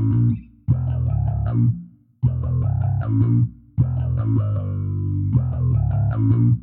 [0.00, 0.50] Welcome,
[6.16, 6.59] folks,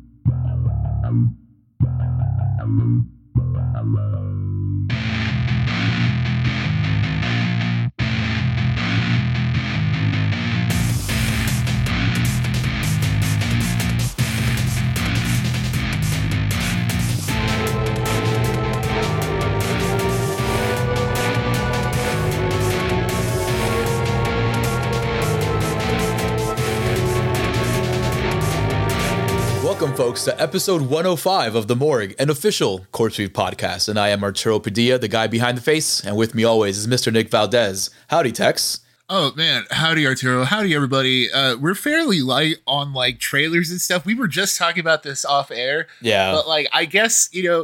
[30.28, 33.88] to episode 105 of The Morgue, an official Corpsefeed podcast.
[33.88, 36.04] And I am Arturo Padilla, the guy behind the face.
[36.04, 37.10] And with me always is Mr.
[37.10, 37.88] Nick Valdez.
[38.08, 38.80] Howdy, Tex.
[39.08, 41.32] Oh man, howdy Arturo, howdy everybody.
[41.32, 44.04] Uh, we're fairly light on like trailers and stuff.
[44.04, 46.32] We were just talking about this off air, Yeah.
[46.32, 47.60] but like I guess you know,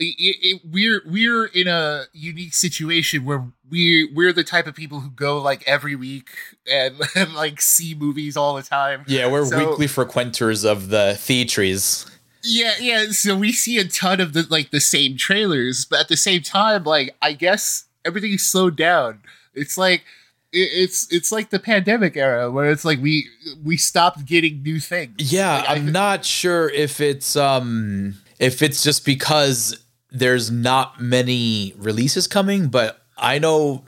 [0.00, 5.00] it, it, we're we're in a unique situation where we we're the type of people
[5.00, 6.30] who go like every week
[6.70, 9.04] and, and like see movies all the time.
[9.06, 12.06] yeah, we're So- weekly frequenters of the theatres.
[12.42, 13.06] Yeah, yeah.
[13.10, 16.40] So we see a ton of the like the same trailers, but at the same
[16.42, 19.20] time, like I guess everything's slowed down.
[19.54, 20.04] It's like
[20.52, 23.28] it's it's like the pandemic era where it's like we
[23.62, 25.30] we stopped getting new things.
[25.32, 29.78] Yeah, Like, I I'm could- not sure if it's um if it's just because
[30.10, 33.84] there's not many releases coming, but I know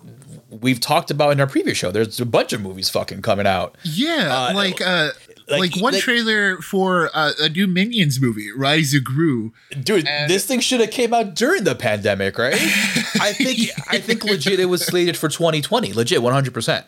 [0.50, 1.90] we've talked about in our previous show.
[1.90, 3.76] There's a bunch of movies fucking coming out.
[3.82, 5.10] Yeah, Uh, like uh.
[5.48, 9.52] like- Like, one like- trailer for uh, a new Minions movie, Rise of Gru.
[9.82, 12.54] Dude, And- this thing should have came out during the pandemic, right?
[12.54, 16.84] I think I think legit it was slated for 2020, legit 100%.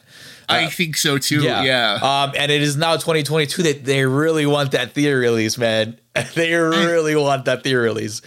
[0.48, 1.42] I think so too.
[1.42, 1.62] Yeah.
[1.64, 1.94] Yeah.
[2.02, 5.98] Um and it is now 2022 that they really want that theater release, man.
[6.34, 8.20] They really want that theater release.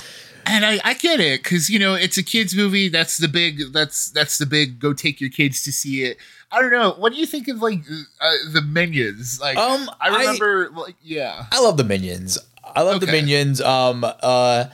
[0.50, 2.90] And I, I get it because you know it's a kids movie.
[2.90, 3.72] That's the big.
[3.74, 4.80] That's that's the big.
[4.80, 6.18] Go take your kids to see it.
[6.52, 6.92] I don't know.
[6.98, 7.80] What do you think of like
[8.22, 9.40] uh, the minions?
[9.42, 12.38] Like, Um, I I- remember, like, yeah, I love the Minions.
[12.64, 13.60] I love the Minions.
[13.62, 14.66] Um uh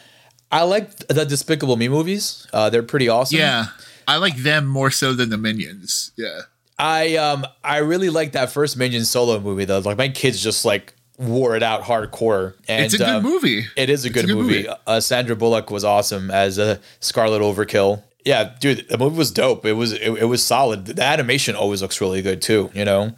[0.51, 2.45] I like the Despicable Me movies.
[2.53, 3.39] Uh they're pretty awesome.
[3.39, 3.67] yeah.
[4.07, 6.11] I like them more so than the minions.
[6.17, 6.41] Yeah,
[6.77, 9.79] I um I really like that first Minions solo movie though.
[9.79, 12.55] Like my kids just like wore it out hardcore.
[12.67, 13.65] And it's a good um, movie.
[13.75, 14.63] It is a good, good movie.
[14.63, 14.69] movie.
[14.87, 18.01] Uh, Sandra Bullock was awesome as a Scarlet Overkill.
[18.25, 19.65] Yeah, dude, the movie was dope.
[19.65, 20.85] It was it, it was solid.
[20.85, 22.71] The animation always looks really good too.
[22.73, 23.15] You know,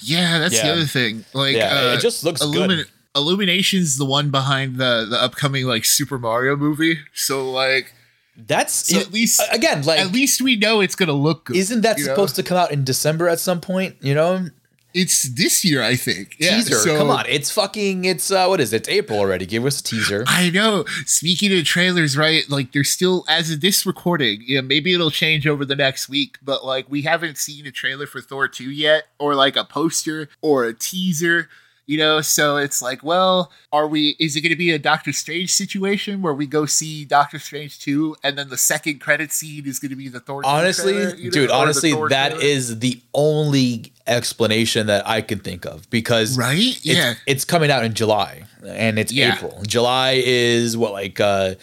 [0.00, 1.24] Yeah, that's the other thing.
[1.32, 2.86] Like, Yeah, uh, it just looks good.
[3.14, 6.98] Illumination's the one behind the the upcoming like Super Mario movie.
[7.14, 7.94] So like,
[8.36, 11.56] that's so at least again like at least we know it's gonna look good.
[11.56, 12.12] isn't that you know?
[12.12, 13.96] supposed to come out in December at some point?
[14.00, 14.48] You know,
[14.94, 16.36] It's this year, I think.
[16.38, 16.74] Yeah, teaser.
[16.74, 18.04] so- Come on, it's fucking.
[18.04, 18.82] It's uh, what is it?
[18.82, 19.46] It's April already.
[19.46, 20.24] Give us a teaser.
[20.26, 20.84] I know.
[21.06, 22.48] Speaking of trailers, right?
[22.50, 26.36] Like, there's still, as of this recording, yeah, maybe it'll change over the next week,
[26.42, 30.28] but like, we haven't seen a trailer for Thor 2 yet, or like a poster
[30.40, 31.48] or a teaser,
[31.86, 32.20] you know?
[32.20, 36.22] So it's like, well, are we, is it going to be a Doctor Strange situation
[36.22, 39.90] where we go see Doctor Strange 2 and then the second credit scene is going
[39.90, 42.44] to be the Thor honestly, trailer, you know, dude, honestly, that trailer?
[42.44, 46.58] is the only explanation that I can think of because Right?
[46.58, 47.14] it's, Yeah.
[47.26, 49.34] it's coming out in July and it's Yeah.
[49.34, 49.62] April.
[49.66, 51.54] July is what like uh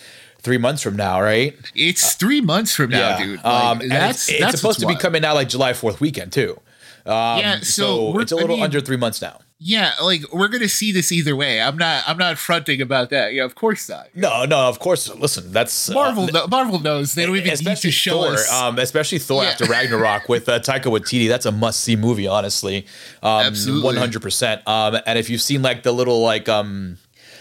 [0.41, 1.53] three months from now, right?
[1.75, 3.43] It's three months from now, dude.
[3.43, 6.31] Like, um, that's, it's, it's that's supposed to be coming out like July Fourth weekend
[6.31, 6.57] too.
[7.05, 9.39] Um, Yeah, so, so it's a little mean- under three months now.
[9.61, 11.61] Yeah, like we're gonna see this either way.
[11.61, 12.05] I'm not.
[12.07, 13.33] I'm not fronting about that.
[13.33, 14.07] Yeah, of course not.
[14.15, 15.13] No, no, of course.
[15.15, 16.29] Listen, that's uh, Marvel.
[16.47, 18.49] Marvel knows they don't even need to show Thor, us.
[18.53, 19.49] um, especially Thor Yeah.
[19.49, 21.27] after Ragnarok with uh, Taika Waititi.
[21.27, 22.85] That's a must see movie, honestly.
[23.21, 23.83] Um, Absolutely.
[23.83, 24.65] one hundred percent.
[24.65, 26.97] Um, and if you've seen like the little like um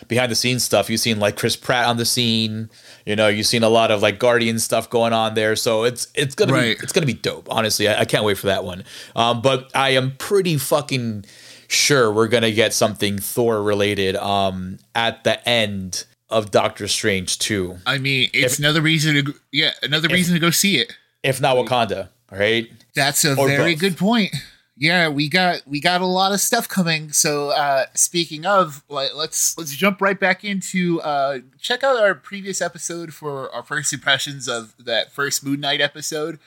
[0.09, 2.69] behind the scenes stuff, you've seen like Chris Pratt on the scene.
[3.09, 5.57] You know, you've seen a lot of like Guardian stuff going on there.
[5.57, 6.77] So it's it's gonna Right.
[6.79, 7.47] be it's gonna be dope.
[7.51, 8.85] Honestly, I, I can't wait for that one.
[9.17, 11.25] Um, but I am pretty fucking
[11.69, 17.79] sure we're gonna get something Thor related um at the end of Doctor Strange two.
[17.87, 19.23] I mean, it's another reason to.
[19.23, 20.93] go- Yeah, another reason to go see it.
[21.23, 22.11] if not Wakanda.
[22.31, 22.71] right?
[22.95, 23.81] That's a Or very both.
[23.81, 24.35] good point.
[24.81, 27.11] Yeah, we got we got a lot of stuff coming.
[27.11, 32.15] So uh speaking of, like, let's let's jump right back into uh check out our
[32.15, 36.39] previous episode for our first impressions of that first Moon Knight episode.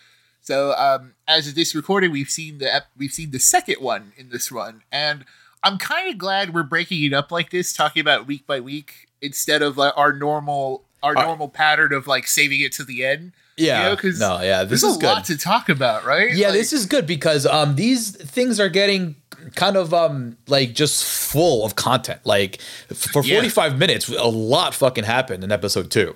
[0.42, 4.14] So um as of this recording, we've seen the ep- we've seen the second one
[4.18, 5.26] in this run, and
[5.62, 9.10] I'm kind of glad we're breaking it up like this, talking about week by week
[9.22, 13.04] instead of like, our normal our Uh, normal pattern of like saving it to the
[13.04, 13.34] end.
[13.58, 13.96] Yeah.
[14.02, 14.64] You know, no, yeah.
[14.64, 15.06] This There's is a good.
[15.08, 16.32] lot to talk about, right?
[16.34, 19.16] yeah, Like- this is good because um these things are getting
[19.56, 22.20] kind of um like just full of content.
[22.24, 22.62] Like
[22.94, 23.36] for Yeah.
[23.36, 26.16] 45 minutes, a lot fucking happened in episode 2.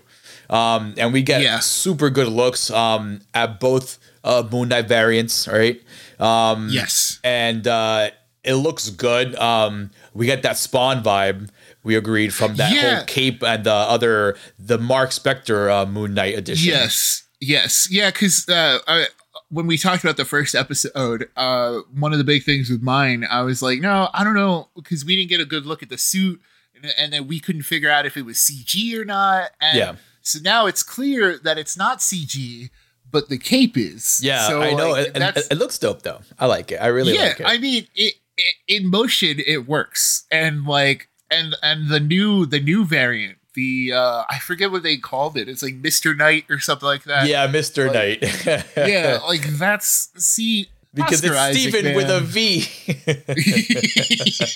[0.49, 1.59] Um and we get Yeah.
[1.59, 5.79] super good looks um at both uh, Moon Knight variants, right?
[6.19, 8.09] Um, yes, and uh,
[8.43, 9.35] it looks good.
[9.35, 11.49] Um, we get that Spawn vibe.
[11.83, 12.95] We agreed from that Yeah.
[12.95, 16.69] whole cape and the other the Mark Spector uh, Moon Knight edition.
[16.73, 18.11] yes, yes, yeah.
[18.11, 19.07] Because uh, I,
[19.49, 23.25] when we talked about the first episode, uh, one of the big things with mine,
[23.29, 25.89] I was like, no, I don't know, because we didn't get a good look at
[25.89, 26.41] the suit,
[26.75, 29.51] and, and then we couldn't figure out if it was CG or not.
[29.61, 29.95] And Yeah.
[30.21, 32.71] So now it's clear that it's not CG,
[33.11, 34.19] but the cape is.
[34.23, 34.91] Yeah, so, I know.
[34.91, 36.21] like, and that's- it looks dope though.
[36.39, 36.77] I like it.
[36.77, 37.45] I really yeah, like it.
[37.45, 42.59] I mean, it, it in motion it works, and like, and and the new the
[42.59, 45.49] new variant, the uh I forget what they called it.
[45.49, 47.27] It's like Mister Knight or something like that.
[47.27, 47.87] yeah, Mr.
[47.87, 48.65] like- Knight.
[48.89, 52.59] yeah, like that's see because Oscar it's Isaac, Steven with a V.
[52.61, 52.95] V.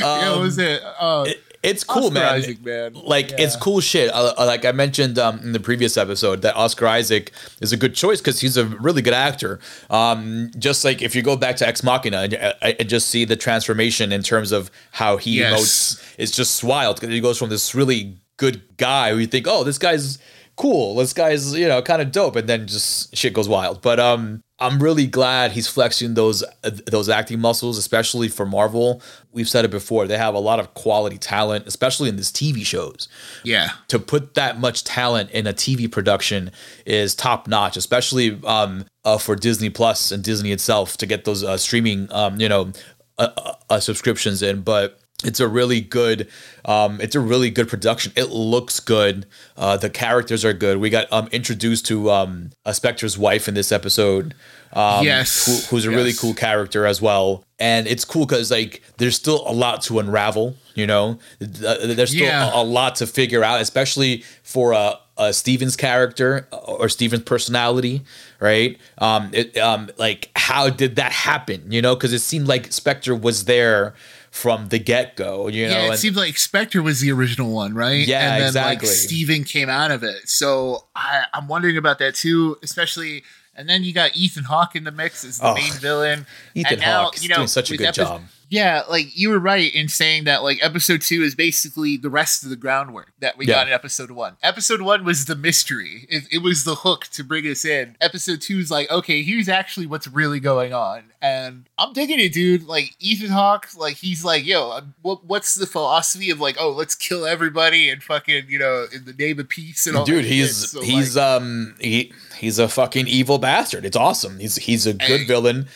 [0.00, 0.82] yeah, what was it?
[0.98, 2.34] Uh, It- it's cool, Oscar man.
[2.34, 2.92] Isaac, man.
[2.94, 4.10] Like it's cool shit.
[4.12, 7.94] Uh, like I mentioned um, in the previous episode, that Oscar Isaac is a good
[7.94, 9.58] choice because he's a really good actor.
[9.90, 13.24] Um, just like if you go back to Ex Machina and, uh, and just see
[13.24, 15.60] the transformation in terms of how he Yes.
[15.60, 19.46] emotes, it's just wild because he goes from this really good guy who you think,
[19.48, 20.18] oh, this guy's
[20.56, 23.82] cool, this guy's you know kind of dope, and then just shit goes wild.
[23.82, 29.00] But um, I'm really glad he's flexing those uh, those acting muscles, especially for Marvel.
[29.32, 32.66] We've said it before; they have a lot of quality talent, especially in these TV
[32.66, 33.08] shows
[33.44, 36.50] Yeah, to put that much talent in a TV production
[36.84, 41.44] is top notch, especially um, uh, for Disney Plus and Disney itself to get those
[41.44, 42.72] uh, streaming, um, you know,
[43.18, 44.62] uh, uh, uh, subscriptions in.
[44.62, 46.28] But it's a really good,
[46.64, 48.12] um, it's a really good production.
[48.16, 49.26] It looks good.
[49.56, 50.78] Uh, the characters are good.
[50.78, 54.34] We got um, introduced to um, a Spector's wife in this episode.
[54.72, 55.46] Um, Yes.
[55.46, 57.42] who, who's a really cool character as well.
[57.58, 60.54] And it's cool because like there's still a lot to unravel.
[60.74, 62.52] You know, there's still Yeah.
[62.52, 67.24] a, a lot to figure out, especially for a, uh, Steven's character uh, or Steven's
[67.24, 68.02] personality,
[68.38, 68.78] right?
[68.98, 71.72] Um, it, um, like how did that happen?
[71.72, 73.94] You know, because it seemed like Spector was there
[74.38, 75.48] from the get go.
[75.48, 75.84] You know, yeah.
[75.86, 78.06] It and- seemed like Spector was the original one, right?
[78.06, 78.86] Yeah, and then exactly.
[78.88, 80.28] like Steven came out of it.
[80.28, 83.24] So I, I'm wondering about that too, especially.
[83.56, 86.26] And then you got Ethan Hawke in the mix as the Oh, main villain.
[86.54, 88.22] Ethan Hawke you know, doing such a good epi- job.
[88.50, 92.42] Yeah, like you were right in saying that like episode two is basically the rest
[92.44, 93.54] of the groundwork that we Yeah.
[93.56, 94.36] got in episode one.
[94.42, 96.06] Episode one was the mystery.
[96.08, 97.96] It, it was the hook to bring us in.
[98.00, 101.04] Episode two is like, okay, here's actually what's really going on.
[101.20, 102.66] And I'm digging it, dude.
[102.66, 106.94] Like Ethan Hawke, like he's like, yo, what, what's the philosophy of like, oh, let's
[106.94, 110.28] kill everybody and fucking, you know, in the name of peace and all Dude, that
[110.28, 110.70] he's.
[110.70, 113.84] So, he's like, um he he's a fucking evil bastard.
[113.84, 114.38] It's awesome.
[114.38, 115.26] He's he's a good Hey.
[115.26, 115.68] villain.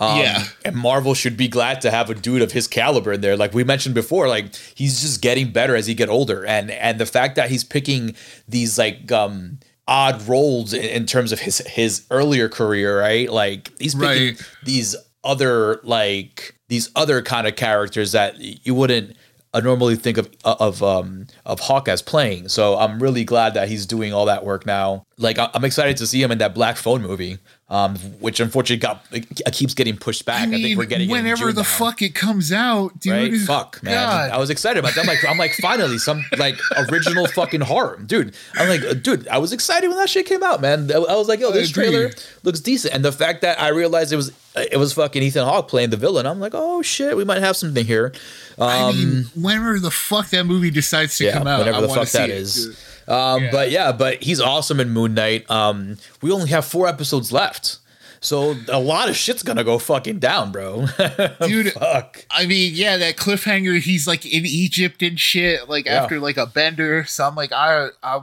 [0.00, 0.44] Um, Yeah.
[0.64, 3.36] and Marvel should be glad to have a dude of his caliber in there.
[3.36, 6.98] Like we mentioned before, like he's just getting better as he get older, and and
[7.00, 8.14] the fact that he's picking
[8.48, 9.58] these like um
[9.88, 13.30] odd roles in, in terms of his his earlier career, right?
[13.32, 14.42] Like he's picking Right.
[14.62, 19.16] these other like these other kind of characters that you wouldn't
[19.54, 22.48] uh, normally think of of um of Hawke as playing.
[22.48, 25.06] So I'm really glad that he's doing all that work now.
[25.16, 27.38] Like I- I'm excited to see him in that Black Phone movie,
[27.70, 30.48] um, which unfortunately got it keeps getting pushed back.
[30.48, 33.12] I I, think we're getting whenever the now, fuck it comes out, dude.
[33.32, 33.40] Right?
[33.40, 33.94] Fuck, man.
[33.94, 34.30] God.
[34.30, 35.00] I was excited about that.
[35.00, 36.56] I'm like, I'm like, finally, some like
[36.90, 38.34] original fucking horror, dude.
[38.54, 40.90] I'm like, uh, dude, I was excited when that shit came out, man.
[40.92, 42.10] I was like, yo, this trailer
[42.42, 44.30] looks decent, and the fact that I realized it was
[44.70, 47.56] it was fucking Ethan Hawke playing the villain, I'm like, oh shit, we might have
[47.56, 48.12] something here.
[48.58, 51.80] I mean, Um, whenever the fuck that movie decides to yeah, come out, whatever I
[51.82, 52.66] the wanna fuck see that is.
[53.06, 53.50] Um, Yeah.
[53.50, 55.50] But yeah, but he's awesome in Moon Knight.
[55.50, 57.78] Um, we only have four episodes left.
[58.20, 60.86] So a lot of shit's gonna go fucking down, bro.
[61.46, 62.24] Dude, Fuck.
[62.30, 63.78] I mean, yeah, that cliffhanger.
[63.80, 66.02] He's like in Egypt and shit, like Yeah.
[66.02, 67.04] after like a bender.
[67.04, 68.22] So I'm like, I, I,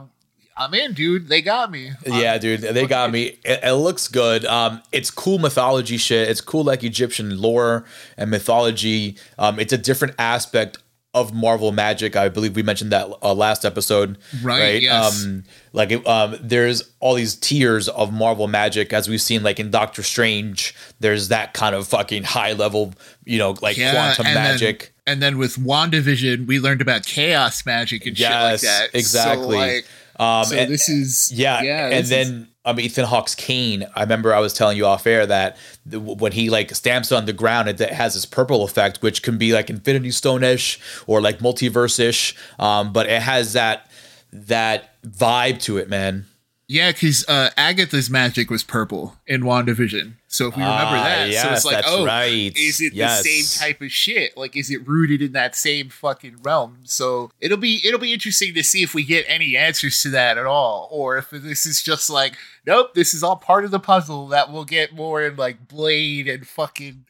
[0.56, 1.28] I'm in, dude.
[1.28, 1.90] They got me.
[2.06, 3.38] Yeah, dude, they got me.
[3.44, 4.44] It, it looks good.
[4.46, 6.28] Um, it's cool mythology shit.
[6.30, 7.84] It's cool like Egyptian lore
[8.16, 9.16] and mythology.
[9.38, 10.78] Um, it's a different aspect
[11.12, 12.14] of Marvel magic.
[12.16, 14.18] I believe we mentioned that uh, last episode.
[14.42, 15.24] Right, yes.
[15.24, 19.58] Um, like it, um, there's all these tiers of Marvel magic, as we've seen, like
[19.58, 20.74] in Doctor Strange.
[21.00, 22.92] There's that kind of fucking high level,
[23.24, 24.92] you know, like quantum and magic.
[25.06, 28.98] Then, and then with WandaVision, we learned about chaos magic and Yes, shit like that.
[28.98, 29.44] exactly.
[29.56, 29.86] So, like,
[30.18, 31.88] um, so and- this is Yeah, yeah.
[31.88, 33.86] and then is- um, Ethan Hawke's cane.
[33.94, 37.26] I remember I was telling you off air that the, when he like stamps on
[37.26, 40.80] the ground, it, it has this purple effect, which can be like Infinity Stone ish
[41.06, 42.34] or like multiverse ish.
[42.58, 43.88] Um, but it has that
[44.32, 46.26] that vibe to it, man.
[46.68, 50.14] Yeah, because uh, Agatha's magic was purple in WandaVision.
[50.26, 52.52] So if we remember Ah, that, so it's like, oh, right.
[52.56, 53.22] is it Yes.
[53.22, 54.36] the same type of shit?
[54.36, 56.78] Like, is it rooted in that same fucking realm?
[56.82, 60.36] So it'll be it'll be interesting to see if we get any answers to that
[60.38, 63.78] at all, or if this is just like, nope, this is all part of the
[63.80, 67.04] puzzle that we'll get more in like Blade and fucking.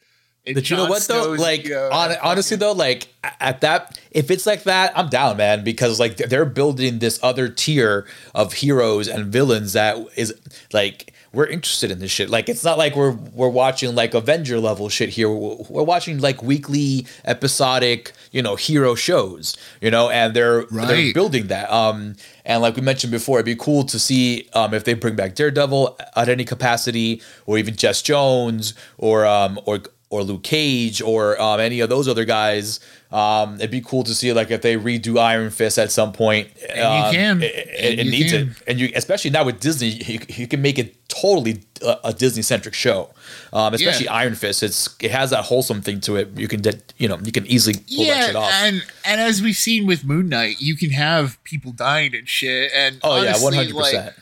[0.53, 1.35] But you know what though?
[1.35, 1.89] Snow's, Like know,
[2.21, 6.45] honestly though, like at that, if it's like that, I'm down, man, because like they're
[6.45, 10.33] building this other tier of heroes and villains that is
[10.73, 12.29] like we're interested in this shit.
[12.29, 15.29] Like it's not like we're we're watching like Avenger level shit here.
[15.29, 21.13] We're, we're watching like weekly episodic, you know, hero shows, you know, and they're they're
[21.13, 21.71] building that.
[21.71, 25.15] Um, and like we mentioned before, it'd be cool to see um, if they bring
[25.15, 31.01] back Daredevil at any capacity, or even Jess Jones, or um, or or Luke Cage,
[31.01, 32.79] or um, any of those other guys.
[33.11, 36.49] Um, it'd be cool to see like if they redo Iron Fist at some point.
[36.69, 37.43] And you Um, can.
[37.43, 38.41] It, it- And it you needs can.
[38.49, 42.13] it, and you especially now with Disney, you, you can make it totally a, a
[42.13, 43.09] Disney centric show.
[43.53, 44.13] Um, especially Yeah.
[44.13, 46.29] Iron Fist, it's it has that wholesome thing to it.
[46.37, 46.61] You can
[46.97, 48.51] you know you can easily pull that shit off.
[48.53, 52.71] and and as we've seen with Moon Knight, you can have people dying and shit.
[52.73, 54.15] And oh yeah, honestly, one hundred percent.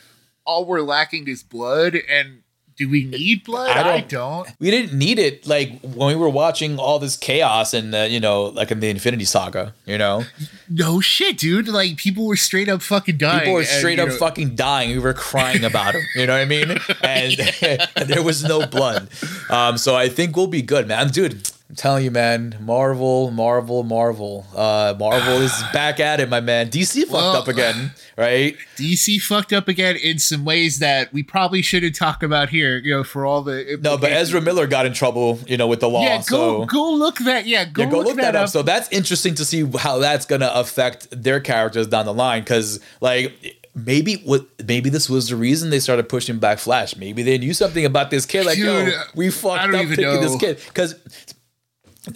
[0.44, 1.96] all we're lacking is blood.
[2.08, 2.42] And
[2.76, 3.70] do we need blood?
[3.70, 4.48] I I don't- don't.
[4.60, 8.20] we didn't need it like when we were watching all this chaos and uh, you
[8.20, 10.24] know like in the infinity saga you know
[10.68, 11.68] No shit, dude.
[11.68, 13.38] Like people were straight up fucking dying.
[13.40, 16.32] people were straight you up know, fucking dying we were crying about them you know
[16.34, 16.70] what i mean
[17.02, 19.08] and, and there was no blood
[19.48, 22.56] um so i think we'll be good man dude I'm telling you, man.
[22.60, 24.46] Marvel, Marvel, Marvel.
[24.54, 26.68] Uh, Marvel is back at it, my man.
[26.68, 28.56] DC fucked Well, up again, right?
[28.76, 32.78] DC fucked up again in some ways that we probably shouldn't talk about here.
[32.78, 35.80] You know, for all the No, but Ezra Miller got in trouble, you know, with
[35.80, 36.02] the law.
[36.02, 37.46] Yeah, go so go look that.
[37.46, 38.48] Yeah, go, yeah, go look, that, up.
[38.48, 42.42] So that's interesting to see how that's gonna affect their characters down the line.
[42.42, 46.96] Because like maybe what maybe this was the reason they started pushing back Flash.
[46.96, 48.46] Maybe they knew something about this kid.
[48.46, 50.58] Like, Dude, yo, we fucked up picking this kid.
[50.66, 50.94] Because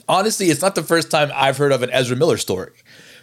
[0.09, 2.73] honestly, it's not the first time I've heard of an Ezra Miller story.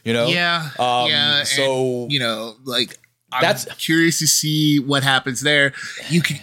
[0.04, 0.28] You know?
[0.28, 1.40] Yeah, Um, yeah.
[1.40, 2.98] and, so- you know, like
[3.32, 5.74] I'm That's- curious to see what happens there.
[6.10, 6.40] You can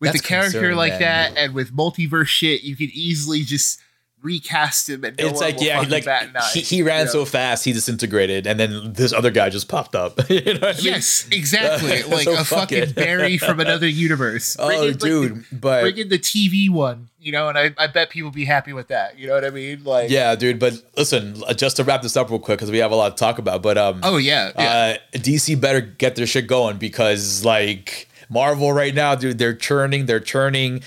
[0.00, 1.00] with the character like man.
[1.00, 3.80] that, and with multiverse shit, you could easily just
[4.26, 6.04] recast him and no It's like yeah, like
[6.52, 7.10] he, he ran you know?
[7.12, 10.18] so fast he disintegrated, and then this other guy just popped up.
[10.30, 10.80] you know I mean?
[10.80, 12.02] Yes, exactly.
[12.16, 12.92] Like So a fuck fucking.
[12.94, 14.56] Barry from another universe.
[14.56, 17.56] Bring Oh, in, like, the- dude, but bring in the TV one, you know, and
[17.58, 19.18] I, I bet people be happy with that.
[19.18, 19.84] You know what I mean?
[19.84, 20.58] Like, yeah, dude.
[20.58, 23.20] But listen, just to wrap this up real quick because we have a lot to
[23.20, 23.62] talk about.
[23.62, 24.96] But um, Oh yeah, yeah.
[25.14, 30.06] uh, DC better get their shit going because like Marvel right now, dude, they're churning,
[30.06, 30.82] they're churning.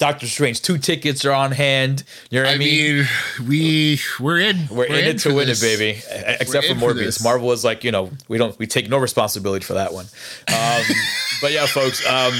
[0.00, 2.04] Doctor Strange, two tickets are on hand.
[2.30, 2.96] You know what I, I mean?
[2.96, 4.66] mean, we we're in.
[4.70, 5.62] We're, in, it to win this.
[5.62, 5.98] it, baby.
[6.40, 7.04] Except for in for Morbius.
[7.04, 7.22] this.
[7.22, 10.06] Marvel is like, you know, we don't, we take no responsibility for that one.
[10.48, 10.82] Um,
[11.42, 12.32] but yeah, folks, um,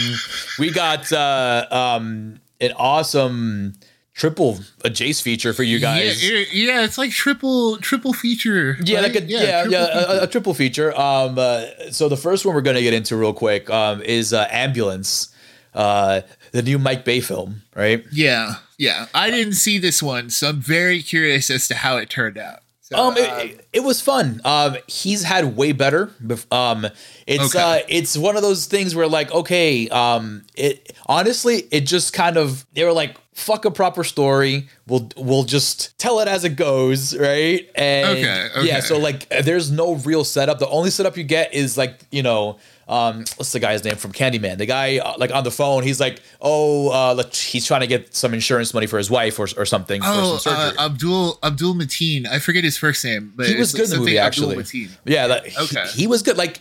[0.59, 3.75] we got uh, um, an awesome
[4.15, 6.27] triple a Jace feature for you guys.
[6.27, 8.79] Yeah, yeah, it's like triple triple feature.
[8.83, 9.13] Yeah, right?
[9.15, 10.99] like a, yeah, yeah, triple a, a triple feature.
[10.99, 14.49] Um, uh, so the first one we're gonna get into real quick um, is uh,
[14.51, 15.35] Ambulance,
[15.75, 18.05] uh, the new Mike Bay film, right?
[18.13, 19.07] Yeah, yeah.
[19.15, 22.61] I didn't see this one, so I'm very curious as to how it turned out.
[22.83, 24.41] So, Um, um, it, it was fun.
[24.45, 26.11] Um, he's had way better.
[26.51, 26.87] Um,
[27.27, 27.61] it's Okay.
[27.83, 32.37] uh, it's one of those things where like, okay, um, it honestly, it just kind
[32.37, 34.69] of they were like, fuck a proper story.
[34.89, 37.69] We'll we'll just tell it as it goes, right?
[37.77, 40.59] And Okay, yeah, so like, there's no real setup.
[40.59, 42.59] The only setup you get is like, you know.
[42.91, 44.59] Um, what's the guy's name from Candyman?
[44.59, 48.17] The guy, uh, like on the phone, he's like, "Oh, uh, he's trying to get
[48.17, 50.73] some insurance money for his wife or, or something oh, for some uh.
[50.77, 52.27] Abdul Abdul Mateen.
[52.27, 54.89] I forget his first name, but he was good in the movie actually.
[55.05, 55.87] Yeah, like, Okay.
[55.93, 56.37] he, he was good.
[56.37, 56.61] Like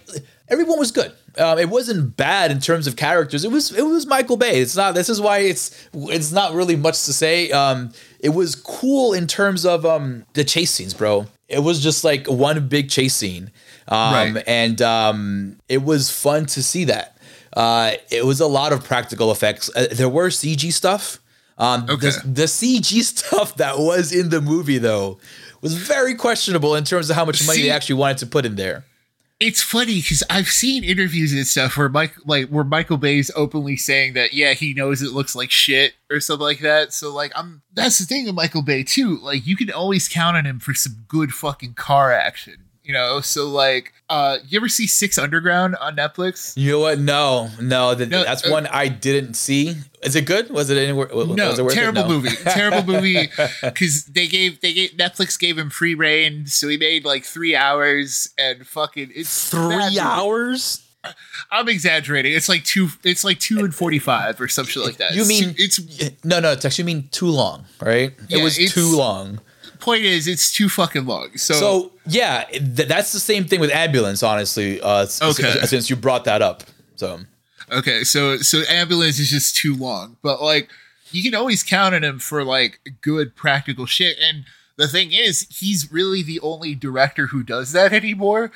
[0.50, 1.12] everyone was good.
[1.38, 3.44] Um, it wasn't bad in terms of characters.
[3.44, 4.60] It was it was Michael Bay.
[4.62, 4.94] It's not.
[4.94, 7.52] This is why it's it's not really much to say.
[7.52, 11.28] Um, it was cool in terms of um the chase scenes, bro.
[11.48, 13.52] It was just like one big chase scene,
[13.90, 14.44] um, Right.
[14.48, 17.18] and um, it was fun to see that.
[17.56, 19.70] Uh, it was a lot of practical effects.
[19.76, 21.20] Uh, there were CG stuff.
[21.58, 22.10] Um, Okay.
[22.12, 25.20] the, the CG stuff that was in the movie though
[25.62, 28.46] was very questionable in terms of how much money See- they actually wanted to put
[28.46, 28.86] in there.
[29.42, 33.78] It's funny because I've seen interviews and stuff where Mike, like, where Michael Bay's openly
[33.78, 36.92] saying that, yeah, he knows it looks like shit or something like that.
[36.94, 39.18] So, like, I'm that's the thing with Michael Bay too.
[39.18, 43.22] Like, you can always count on him for some good fucking car action, you know.
[43.22, 46.58] So, like, uh, you ever see Six Underground on Netflix?
[46.58, 46.98] You know what?
[46.98, 49.76] No, no, that, No, that's uh, one I didn't see.
[50.02, 50.50] Is it good?
[50.50, 51.08] Was it anywhere?
[51.14, 51.76] was No, it worth it?
[51.76, 52.08] terrible No.
[52.08, 52.30] movie.
[52.46, 53.30] Terrible movie.
[53.62, 57.56] Because they gave they gave Netflix gave him free reign, so he made like three
[57.56, 60.84] hours and fucking it's Three hours?
[61.52, 62.34] I'm exaggerating.
[62.34, 62.90] It's like two.
[63.04, 65.14] It's like two and forty five or some shit like that.
[65.14, 65.80] You mean it's
[66.26, 68.14] no, no, it's actually mean too long, right?
[68.30, 69.40] Yeah, it was too long.
[69.80, 71.38] Point is it's too fucking long.
[71.38, 74.22] So, So yeah, th- that's the same thing with ambulance.
[74.24, 75.44] Honestly, uh, Okay.
[75.48, 76.64] s- since you brought that up,
[76.96, 77.22] so
[77.72, 80.70] okay, so so ambulance is just too long, but like
[81.12, 84.18] you can always count on him for like good practical shit.
[84.20, 84.46] And
[84.78, 88.52] the thing is, he's really the only director who does that anymore.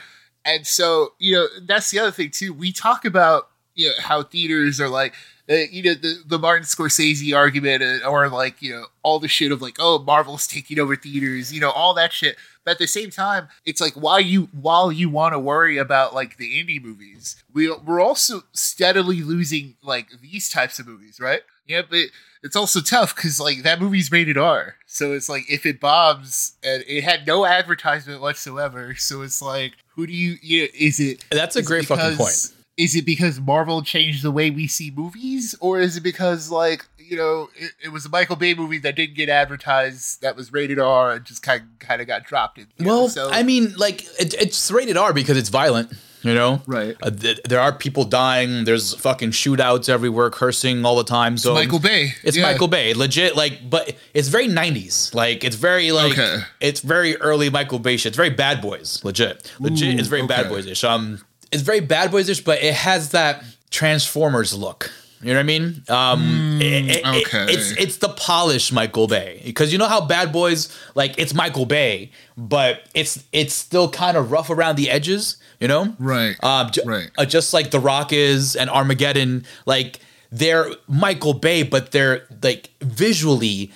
[0.45, 2.53] And so you know that's the other thing too.
[2.53, 5.13] We talk about you know how theaters are like.
[5.49, 9.27] Uh, you know the, the Martin Scorsese argument, uh, or like you know all the
[9.27, 12.37] shit of like oh Marvel's taking over theaters, you know all that shit.
[12.63, 16.13] But at the same time, it's like while you while you want to worry about
[16.13, 21.41] like the indie movies, we we're also steadily losing like these types of movies, right?
[21.67, 22.05] Yeah, but
[22.41, 26.53] it's also tough because like that movie's rated R, so it's like if it bombs
[26.63, 30.37] and it had no advertisement whatsoever, so it's like who do you?
[30.41, 31.25] You know, is it?
[31.31, 32.53] that's a great fucking point.
[32.75, 36.85] Is it because Marvel changed the way we see movies, or is it because like
[36.97, 40.51] you know it, it was a Michael Bay movie that didn't get advertised, that was
[40.51, 42.67] rated R, and just kind kind of got dropped in?
[42.77, 42.91] you know?
[42.99, 45.91] Well, so I mean, like it, it's rated R because it's violent.
[46.25, 48.63] You know, right, Uh, th- there are people dying.
[48.63, 51.37] There's fucking shootouts everywhere, cursing all the time.
[51.37, 52.13] So Michael Bay.
[52.23, 52.43] It's yeah.
[52.43, 53.35] Michael Bay, legit.
[53.35, 55.13] Like, but it's very '90s.
[55.13, 56.37] Like, it's very like Okay.
[56.61, 58.11] it's very early Michael Bay shit.
[58.11, 59.51] It's very Bad Boys, legit.
[59.59, 60.47] Legit, Ooh, it's very Bad.
[60.47, 60.85] Boys ish.
[60.85, 61.19] Um,
[61.53, 64.91] it's very Bad Boys ish, but it has that Transformers look.
[65.21, 65.83] You know what I mean?
[65.87, 67.45] Um, it- it- it- okay.
[67.53, 71.65] it's it's the polished Michael Bay because you know how Bad Boys like it's Michael
[71.65, 75.37] Bay, but it's it's still kind of rough around the edges.
[75.61, 75.95] You know?
[75.97, 76.35] Right.
[76.43, 77.09] Um, ju- Right.
[77.17, 82.69] uh, just like The Rock is and Armageddon, like they're Michael Bay, but they're like
[82.81, 83.71] visually,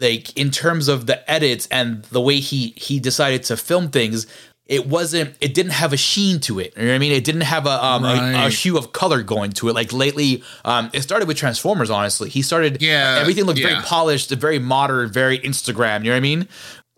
[0.00, 4.26] like in terms of the edits and the way he he decided to film things.
[4.70, 5.34] It wasn't.
[5.40, 6.72] It didn't have a sheen to it.
[6.76, 7.10] You know what I mean?
[7.10, 9.74] It didn't have a um, a, a hue of color going to it.
[9.74, 11.90] Like lately, um, it started with Transformers.
[11.90, 12.80] Honestly, he started.
[12.80, 13.82] Yeah, everything looked very yeah.
[13.84, 16.04] polished, very modern, very Instagram.
[16.04, 16.48] You know what I mean?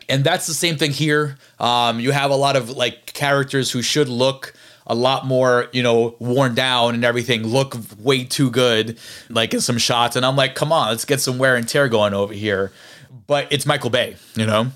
[0.06, 1.38] And that's the same thing here.
[1.58, 4.52] Um, you have a lot of like characters who should look
[4.86, 8.98] a lot more, you know, worn down and everything, look way too good,
[9.30, 10.14] like in some shots.
[10.14, 12.70] And I'm like, come on, let's get some wear and tear going over here.
[13.26, 14.68] But it's Michael Bay, you know.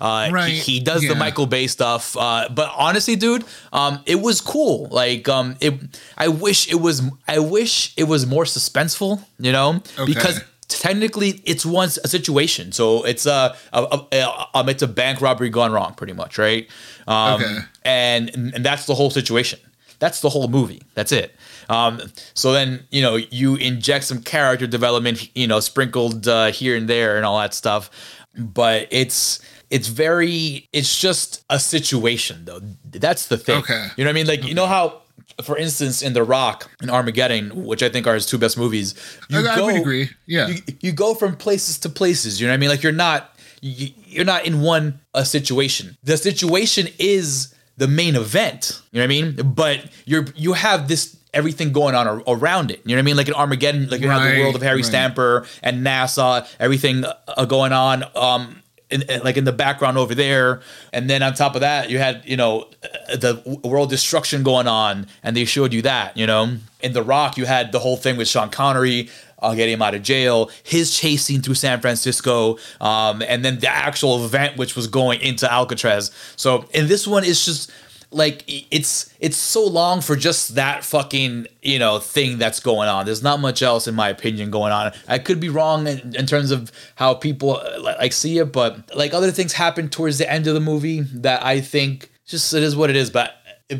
[0.00, 1.14] Uh, Right, he, he does the.
[1.14, 2.16] Michael Bay stuff.
[2.16, 4.88] Uh, but honestly, dude, um, it was cool.
[4.90, 5.74] Like, um, it.
[6.18, 7.02] I wish it was.
[7.28, 9.24] I wish it was more suspenseful.
[9.38, 10.12] You know, Okay.
[10.12, 14.88] because technically it's once a situation so it's a, a, a, a um, it's a
[14.88, 16.68] bank robbery gone wrong pretty much right
[17.06, 17.58] um Okay.
[17.84, 19.58] and and that's the whole situation
[19.98, 21.36] that's the whole movie that's it
[21.68, 22.00] um
[22.34, 26.88] so then you know you inject some character development you know sprinkled uh, here and
[26.88, 27.90] there and all that stuff
[28.36, 33.88] but it's it's very it's just a situation though that's the thing Okay.
[33.96, 35.00] you know what i mean like you know how
[35.42, 38.94] for instance in the rock and armageddon which i think are his two best movies
[39.28, 40.10] you I, I would agree.
[40.26, 40.48] Yeah.
[40.48, 42.40] you, you go from places to places.
[42.40, 42.68] You know what I mean?
[42.68, 45.96] Like you're not you, you're not in one a situation.
[46.04, 48.82] The situation is the main event.
[48.92, 49.52] You know what I mean?
[49.54, 52.80] But you're you have this everything going on ar- around it.
[52.84, 53.16] You know what I mean?
[53.16, 54.84] Like an Armageddon, like you have the world of Harry right.
[54.84, 58.04] Stamper and NASA, everything uh, going on.
[58.14, 60.60] Um, in, in- like in the background over there,
[60.92, 62.68] and then on top of that, you had you know
[63.10, 66.16] uh, the world destruction going on, and they showed you that.
[66.16, 69.08] You know, in The Rock, you had the whole thing with Sean Connery.
[69.40, 73.58] Uh, getting him out of jail, his chase scene through San Francisco, um, and then
[73.58, 76.10] the actual event which was going into Alcatraz.
[76.36, 77.70] So in this one, it's just
[78.10, 83.06] like it's it's so long for just that fucking you know thing that's going on.
[83.06, 84.92] There's not much else in my opinion going on.
[85.08, 88.94] I could be wrong in, in terms of how people uh, like see it, but
[88.94, 92.62] like other things happen towards the end of the movie that I think just it
[92.62, 93.10] is what it is.
[93.10, 93.34] But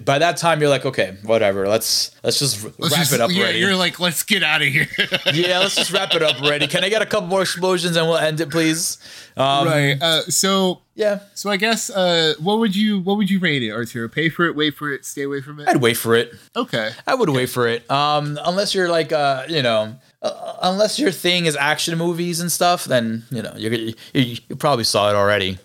[0.05, 1.69] by that time, you're like, okay, whatever.
[1.69, 3.59] Let's let's just Let's wrap just- it up yeah, already.
[3.59, 4.89] You're like, let's get out of here.
[5.33, 6.67] yeah, let's just wrap it up already.
[6.67, 8.97] Can I get a couple more explosions and we'll end it, please?
[9.37, 9.99] Um, right.
[10.01, 13.73] Uh, so Yeah, so I guess uh, what would you what would you rate it,
[13.73, 14.09] Arturo?
[14.09, 15.69] Pay for it, wait for it, stay away from it.
[15.69, 16.33] I'd wait for it.
[16.57, 16.93] Okay.
[17.07, 17.89] I would wait for it.
[17.91, 22.51] Um, unless you're like, uh, you know, uh, unless your thing is action movies and
[22.51, 23.69] stuff, then you know you
[24.15, 25.59] you, you probably saw it already.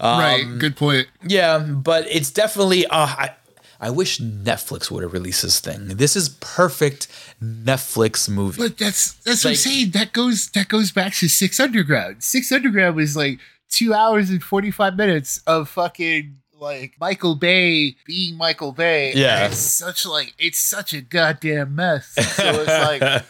[0.00, 0.58] Um, right.
[0.58, 1.08] Good point.
[1.26, 2.86] Yeah, but it's definitely.
[2.86, 3.34] Uh, I
[3.80, 5.88] I wish Netflix would have released this thing.
[5.88, 7.06] This is perfect
[7.42, 8.62] Netflix movie.
[8.62, 9.90] But that's that's what I'm saying.
[9.90, 12.22] That goes that goes back to Six Underground.
[12.22, 13.38] Six Underground was like
[13.68, 19.12] two hours and forty five minutes of fucking like Michael Bay being Michael Bay.
[19.14, 19.46] Yeah.
[19.46, 22.08] It's such like it's such a goddamn mess.
[22.08, 22.68] So it's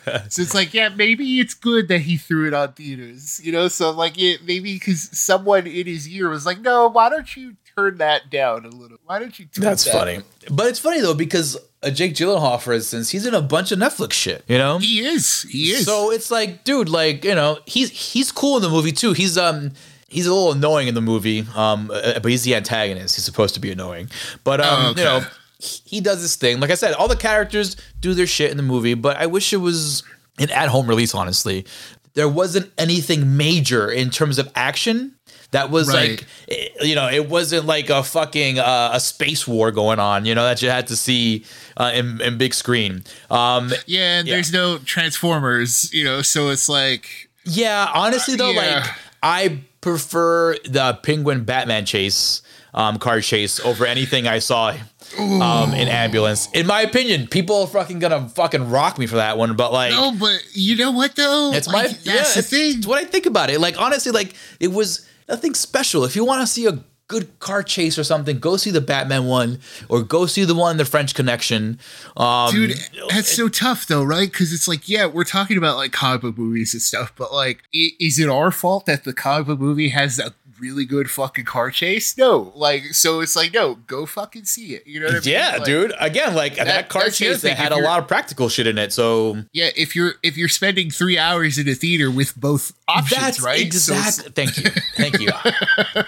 [0.06, 3.40] like so it's like yeah maybe it's good that he threw it on theaters.
[3.44, 7.10] You know, so like it maybe because someone in his ear was like no why
[7.10, 8.98] don't you turn that down a little?
[9.06, 9.46] Why don't you?
[9.56, 10.20] That's that funny.
[10.50, 13.78] But it's funny though because uh, Jake Gyllenhaal, for instance, he's in a bunch of
[13.78, 14.44] Netflix shit.
[14.48, 15.42] You know, He is.
[15.42, 15.84] He is.
[15.84, 19.12] So it's like, dude, like you know, he's he's cool in the movie too.
[19.12, 19.72] He's um
[20.08, 23.14] he's a little annoying in the movie, um, uh, but he's the antagonist.
[23.16, 24.08] He's supposed to be annoying,
[24.44, 25.00] but um, Oh, okay.
[25.00, 25.20] you know,
[25.60, 26.60] he- he does this thing.
[26.60, 29.52] Like I said, all the characters do their shit in the movie, but I wish
[29.52, 30.02] it was
[30.38, 31.14] an at home release.
[31.14, 31.66] Honestly,
[32.14, 35.14] there wasn't anything major in terms of action.
[35.52, 36.10] That was Right.
[36.20, 40.26] like, eh, you know, it wasn't like a fucking uh, a space war going on.
[40.26, 41.44] You know that you had to see
[41.76, 43.02] uh, in, in big screen.
[43.30, 44.34] Um, yeah, and yeah.
[44.34, 48.80] there's no Transformers, you know, so it's like Yeah, honestly though, yeah.
[48.84, 52.42] like I prefer the Penguin Batman chase,
[52.74, 54.74] um, car chase over anything I saw
[55.18, 56.48] um in ambulance.
[56.52, 59.92] In my opinion, people are fucking gonna fucking rock me for that one, but like
[59.92, 61.52] no, but you know what though?
[61.54, 62.78] it's my that's yeah, the it's, thing.
[62.78, 63.60] it's what I think about it.
[63.60, 66.04] Like honestly, like it was nothing special.
[66.04, 69.24] If you want to see a good car chase or something, go see the Batman
[69.24, 71.78] one or go see the one the French Connection.
[72.16, 72.76] Um, Dude,
[73.08, 74.30] that's so tough though, right?
[74.30, 77.62] Because it's like, yeah, we're talking about like comic book movies and stuff, but like,
[77.72, 81.70] is it our fault that the comic book movie has a really good fucking car
[81.70, 82.16] chase?
[82.18, 84.86] No, like, so it's like, no, go fucking see it.
[84.86, 85.22] You know what I mean?
[85.34, 85.92] yeah, Like, dude.
[85.98, 88.78] Again, like that, car the other chase that had a lot of practical shit in
[88.78, 88.92] it.
[88.92, 93.20] So Yeah, if you're if you're spending three hours in a theater with both options,
[93.20, 93.72] That's right?
[93.72, 94.32] So exactly.
[94.32, 94.70] thank you.
[94.96, 95.28] Thank you.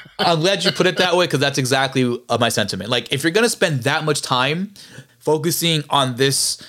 [0.18, 2.90] I'm glad you put it that way because that's exactly uh, my sentiment.
[2.90, 4.74] Like, if you're gonna spend that much time
[5.18, 6.60] focusing on this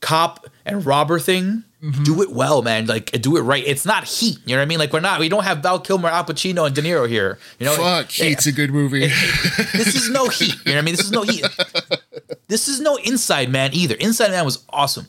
[0.00, 2.02] cop and robber thing, Mm-hmm.
[2.02, 2.84] do it well, man.
[2.86, 3.64] Like, do it right.
[3.66, 4.38] It's not Heat.
[4.44, 4.78] You know what I mean?
[4.78, 5.18] Like, we're not.
[5.18, 7.38] We don't have Val Kilmer, Al Pacino, and De Niro here.
[7.58, 8.26] You know, fuck, Yeah.
[8.26, 9.06] Heat's a good movie.
[9.06, 10.54] this is no Heat.
[10.66, 10.94] You know what I mean?
[10.96, 11.44] This is no Heat.
[12.48, 13.94] This is no Inside Man either.
[13.94, 15.06] Inside Man was awesome.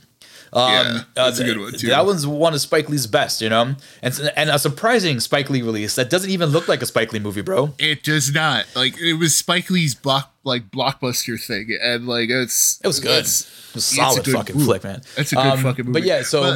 [0.54, 1.88] Yeah, that's Uh, a good one too.
[1.88, 5.62] That one's one of Spike Lee's best, you know, and and a surprising Spike Lee
[5.62, 7.74] release that doesn't even look like a Spike Lee movie, bro.
[7.80, 12.80] It does not like it was Spike Lee's block like blockbuster thing, and like it's
[12.84, 13.12] It was good.
[13.12, 14.66] It was a it's a solid good fucking movie.
[14.66, 15.02] flick, man.
[15.16, 16.00] That's a good Um, fucking movie.
[16.02, 16.54] But yeah, so But-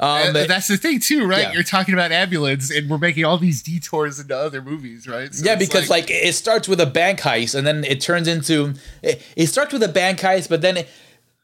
[0.00, 1.42] um, Uh, that's the thing too, right?
[1.42, 1.52] yeah.
[1.52, 5.34] You're talking about ambulance, and we're making all these detours into other movies, right?
[5.34, 8.74] So yeah, because like, it starts with a bank heist, and then it turns into
[9.02, 10.88] it, it starts with a bank heist, but then it,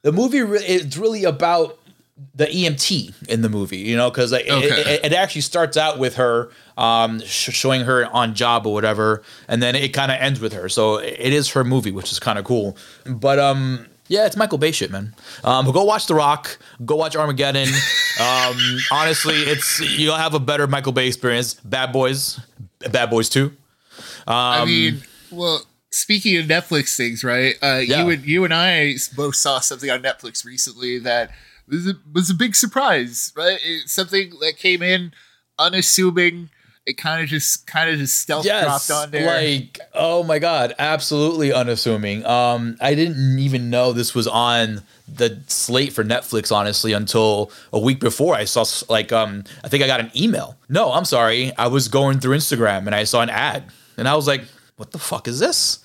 [0.05, 1.79] the movie re- it's really about
[2.37, 4.95] the EMT in the movie, you know, because like, it- Okay.
[4.95, 9.23] it, it actually starts out with her um, sh- showing her on job or whatever,
[9.49, 10.69] and then it kind of ends with her.
[10.69, 12.77] So it is her movie, which is kind of cool.
[13.07, 15.15] But um, yeah, it's Michael Bay shit, man.
[15.43, 16.59] Um, go watch The Rock.
[16.85, 17.69] Go watch Armageddon.
[18.21, 18.57] um,
[18.93, 21.55] honestly, it's you'll have a better Michael Bay experience.
[21.55, 22.39] Bad Boys,
[22.91, 23.57] Bad Boys Two.
[24.27, 25.63] I um, mean, well,
[25.95, 27.55] speaking of Netflix things, right?
[27.63, 28.03] Uh, Yeah.
[28.03, 31.31] You and you and I both saw something on Netflix recently that
[31.69, 33.59] was a, was a big surprise, right?
[33.65, 35.13] It's something that came in
[35.59, 36.51] unassuming.
[36.85, 39.27] It kind of just kind of just stealth yes, dropped on there.
[39.27, 42.27] like oh my god, absolutely unassuming.
[42.27, 47.79] Um, I didn't even know this was on the slate for Netflix, honestly, until a
[47.79, 48.35] week before.
[48.35, 50.57] I saw like um, I think I got an email.
[50.69, 53.65] No, I'm sorry, I was going through Instagram and I saw an ad,
[53.97, 54.43] and I was like,
[54.77, 55.79] what the fuck is this?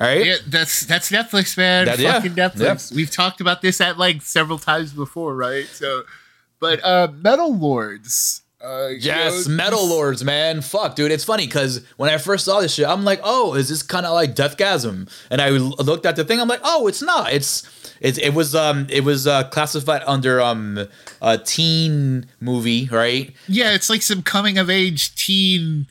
[0.00, 1.84] All right, Yeah, that's that's Netflix, man.
[1.86, 2.90] That- yeah, Fucking Netflix.
[2.92, 5.66] We've talked about this at like several times before, right?
[5.66, 6.02] So,
[6.58, 8.42] but uh Metal Lords.
[8.62, 10.60] Uh, you Yes, know, Metal Lords, man.
[10.60, 11.10] Fuck, dude.
[11.12, 14.04] It's funny because when I first saw this shit, I'm like, oh, is this kind
[14.04, 15.10] of like Deathgasm?
[15.30, 16.42] And I looked at the thing.
[16.42, 17.32] I'm like, oh, it's not.
[17.32, 17.62] It's
[18.02, 20.88] it, it was um it was uh, classified under um
[21.22, 23.34] a teen movie, right?
[23.48, 25.86] Yeah, it's like some coming of age teen,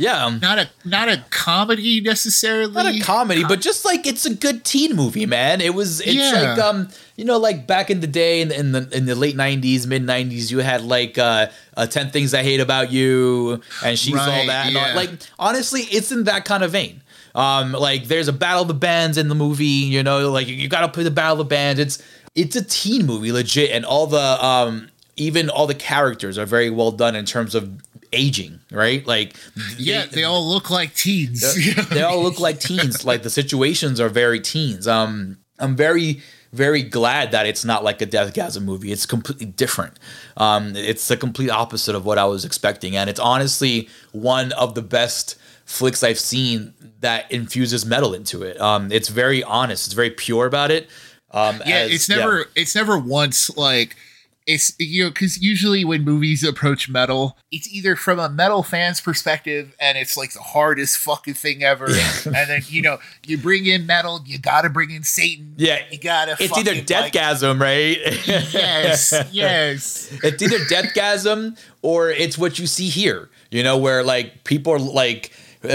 [0.00, 2.72] Yeah, not a not a comedy necessarily.
[2.72, 5.60] not a comedy, but just like it's a good teen movie, man.
[5.60, 6.30] It was it's Yeah.
[6.54, 9.16] like um you know like back in the day in the in the, in the
[9.16, 13.60] late '90s, mid '90s, you had like uh, uh Ten Things I Hate About You
[13.84, 14.68] and She's all That.
[14.68, 17.02] And all, like honestly, it's in that kind of vein.
[17.34, 19.64] Um, like there's a battle of the bands in the movie.
[19.66, 21.80] You know, like you, you got to play the battle of the bands.
[21.80, 22.00] It's
[22.36, 26.70] it's a teen movie, legit, and all the um even all the characters are very
[26.70, 27.68] well done in terms of
[28.12, 29.06] aging, right?
[29.06, 29.36] Like
[29.76, 31.42] yeah, they all look like teens.
[31.90, 33.04] they all look like teens.
[33.04, 34.86] Like the situations are very teens.
[34.88, 36.20] Um, I'm very,
[36.52, 38.92] very glad that it's not like a Deathgasm movie.
[38.92, 39.98] It's completely different.
[40.36, 44.74] Um, it's the complete opposite of what I was expecting, and it's honestly one of
[44.74, 48.58] the best flicks I've seen that infuses metal into it.
[48.60, 49.86] Um, it's very honest.
[49.86, 50.88] It's very pure about it.
[51.30, 53.96] Um, yeah, as- it's never it's never once like
[54.48, 59.00] it's you know because usually when movies approach metal, it's either from a metal fan's
[59.00, 63.66] perspective and it's like the hardest fucking thing ever, and then you know you bring
[63.66, 65.54] in metal, you got to bring in Satan.
[65.58, 66.32] Yeah, you gotta.
[66.40, 67.98] It's either fucking, like- Deathgasm, right?
[68.26, 70.10] yes, yes.
[70.24, 74.78] it's either deathgasm or it's what you see here you know where like people are
[74.78, 75.30] like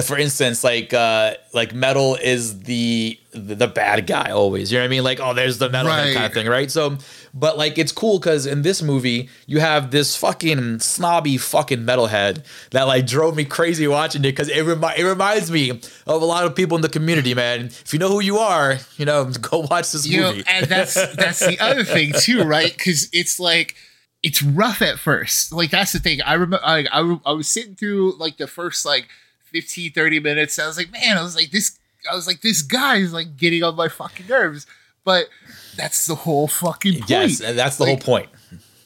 [0.05, 4.71] for instance, like uh like metal is the the, the bad guy always.
[4.71, 5.03] You know what I mean?
[5.03, 6.13] Like, oh, there's the metal Right.
[6.13, 6.71] kind of thing, right?
[6.71, 6.97] So,
[7.33, 12.45] but like, it's cool because in this movie, you have this fucking snobby fucking metalhead
[12.71, 16.25] that like drove me crazy watching it because it, remi- it reminds me of a
[16.25, 17.65] lot of people in the community, man.
[17.65, 20.43] If you know who you are, you know, go watch this you know, movie.
[20.47, 22.71] and that's that's the other thing too, right?
[22.71, 23.75] Because it's like
[24.21, 25.51] it's rough at first.
[25.51, 26.21] Like that's the thing.
[26.21, 29.07] I remember, I, I I was sitting through like the first like
[29.53, 30.59] 15, 30 minutes.
[30.59, 31.79] I was like, man, I was like this.
[32.11, 34.67] I was like, this guy is like getting on my fucking nerves.
[35.05, 35.27] But
[35.77, 37.09] that's the whole fucking point.
[37.09, 38.29] yes, that's the Like, whole point.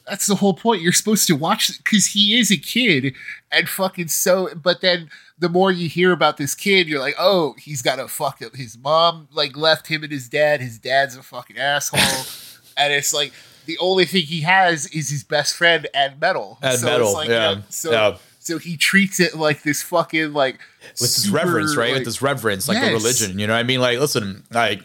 [0.08, 0.82] that's the whole point.
[0.82, 3.14] You're supposed to watch because he is a kid
[3.52, 4.50] and fucking so.
[4.56, 8.08] But then the more you hear about this kid, you're like, oh, he's got a
[8.08, 8.56] fuck up.
[8.56, 10.62] His mom like left him and his dad.
[10.62, 12.00] His dad's a fucking asshole,
[12.78, 13.34] and it's like
[13.66, 16.58] the only thing he has is his best friend and metal.
[16.62, 18.18] And so metal, It's like, yeah, you know, so yeah.
[18.40, 20.60] so he treats it like this fucking like
[20.92, 21.88] with this reverence, right?
[21.90, 23.38] like- with this reverence, like a religion.
[23.40, 23.82] You know what I mean?
[23.82, 24.80] Like, listen, like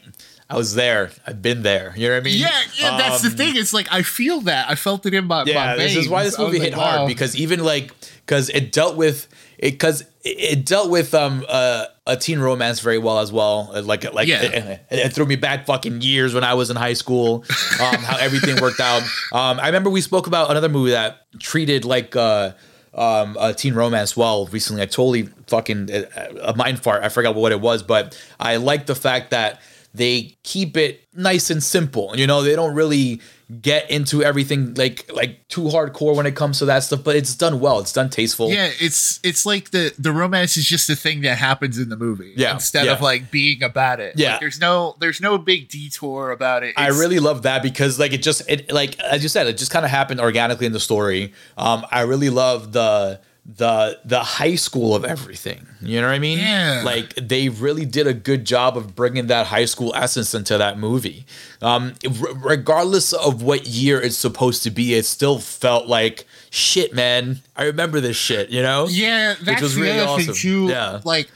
[0.53, 1.95] I was there, I've been there.
[1.97, 2.39] You know what I mean?
[2.39, 3.57] Yeah, yeah, that's the Um, thing.
[3.57, 4.69] It's like I feel that.
[4.69, 7.01] I felt it in my Yeah, my this is why this movie like, hit hard
[7.01, 7.07] wow.
[7.07, 7.93] because even like
[8.27, 12.99] because it dealt with it because it, dealt with um uh, a teen romance very
[12.99, 13.73] well as well.
[13.83, 14.43] Like like Yeah.
[14.43, 14.55] it,
[14.91, 17.45] it- it threw me back fucking years when I was in high school.
[17.81, 19.03] Um, how everything worked out.
[19.33, 22.53] Um, I remember we spoke about another movie that treated like uh
[22.95, 24.83] um a teen romance well recently.
[24.83, 26.03] I totally fucking uh,
[26.43, 27.03] a mind fart.
[27.03, 29.61] I forgot what it was, but I like the fact that
[29.95, 32.17] they keep it nice and simple.
[32.17, 33.21] You know, they don't really
[33.61, 37.35] get into everything like like too hardcore when it comes to that stuff, but it's
[37.35, 37.81] done well.
[37.81, 38.51] It's done tasteful.
[38.51, 41.97] Yeah, it's it's like the the romance is just a thing that happens in the
[41.97, 42.33] movie.
[42.37, 42.93] Yeah, Instead yeah.
[42.93, 44.15] of like being about it.
[44.17, 44.33] Yeah.
[44.33, 46.75] Like, there's no there's no big detour about it.
[46.77, 49.71] I really love that because like it just it like as you said it just
[49.71, 51.35] kind of happened organically in the story.
[51.59, 55.67] Um, I really love the the the high school of everything.
[55.81, 56.39] You know what I mean?
[56.39, 56.83] Yeah.
[56.85, 60.79] Like they really did a good job of bringing that high school essence into that
[60.79, 61.27] movie.
[61.61, 66.95] Um, r- regardless of what year it's supposed to be, it still felt like shit,
[66.95, 67.41] man.
[67.57, 68.51] I remember this shit.
[68.51, 68.87] You know?
[68.89, 70.35] Yeah, that's was really awesome.
[70.35, 70.69] too.
[70.69, 71.01] Yeah.
[71.05, 71.29] Like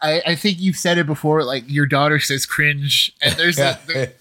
[0.00, 3.12] I, I think you've said it before, like your daughter says cringe.
[3.20, 3.78] And there's Yeah.
[3.82, 4.12] a there,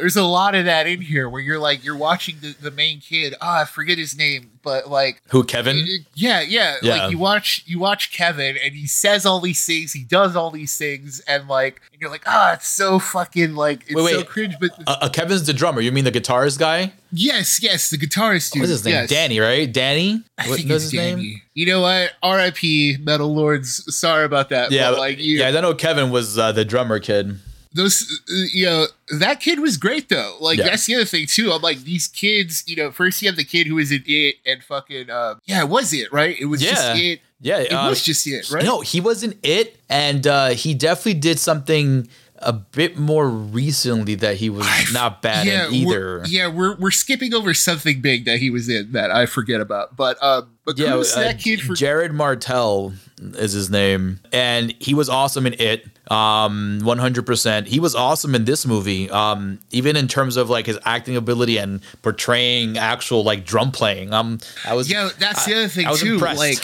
[0.00, 3.00] there's a lot of that in here where you're like you're watching the, the main
[3.00, 3.34] kid.
[3.40, 5.76] Ah, I forget his name, but like Who Kevin?
[6.14, 6.96] yeah, yeah, Yeah.
[7.04, 10.50] Like you watch you watch Kevin and he says all these things, he does all
[10.50, 14.18] these things, and like and you're like, ah, it's so fucking like it's Wait, so
[14.18, 14.26] wait.
[14.28, 14.54] cringe.
[14.60, 15.80] But Uh, uh, Kevin's the drummer.
[15.80, 16.92] You mean the guitarist guy?
[17.12, 18.60] yes, yes, the guitarist dude.
[18.62, 18.94] What's his name?
[18.94, 19.08] yes.
[19.10, 19.70] Danny, right?
[19.72, 20.22] Danny.
[20.38, 21.40] I What- think it's his name?
[21.54, 22.12] You know what?
[22.22, 22.98] R.I.P.
[23.00, 23.84] Metal Lords.
[23.94, 24.70] Sorry about that.
[24.72, 25.48] Yeah, but like you, yeah.
[25.48, 27.38] I know Kevin was uh, the drummer kid.
[27.72, 28.86] Those uh, you know
[29.18, 30.36] that kid was great though.
[30.40, 30.64] Like Yeah.
[30.64, 31.52] that's the other thing too.
[31.52, 34.36] I'm like these kids you know first you have the kid who was in it
[34.44, 36.36] and fucking uh yeah it was it right?
[36.38, 37.20] It was just it.
[37.42, 38.64] Yeah, it uh, was just it right?
[38.64, 42.06] No, he wasn't it, and uh, he definitely did something
[42.40, 46.28] a bit more recently that he was not bad yeah in we're, either.
[46.28, 49.96] yeah we're we're skipping over something big that he was in that i forget about
[49.96, 54.94] but um but Yeah, uh, that kid for Jaeden Martell is his name, and he
[54.94, 55.86] was awesome in it.
[56.10, 57.66] Um, one hundred percent.
[57.66, 59.10] He was awesome in this movie.
[59.10, 64.12] Um, even in terms of like his acting ability and portraying actual like drum playing.
[64.12, 66.60] Um, I was yeah that's the other thing I was too like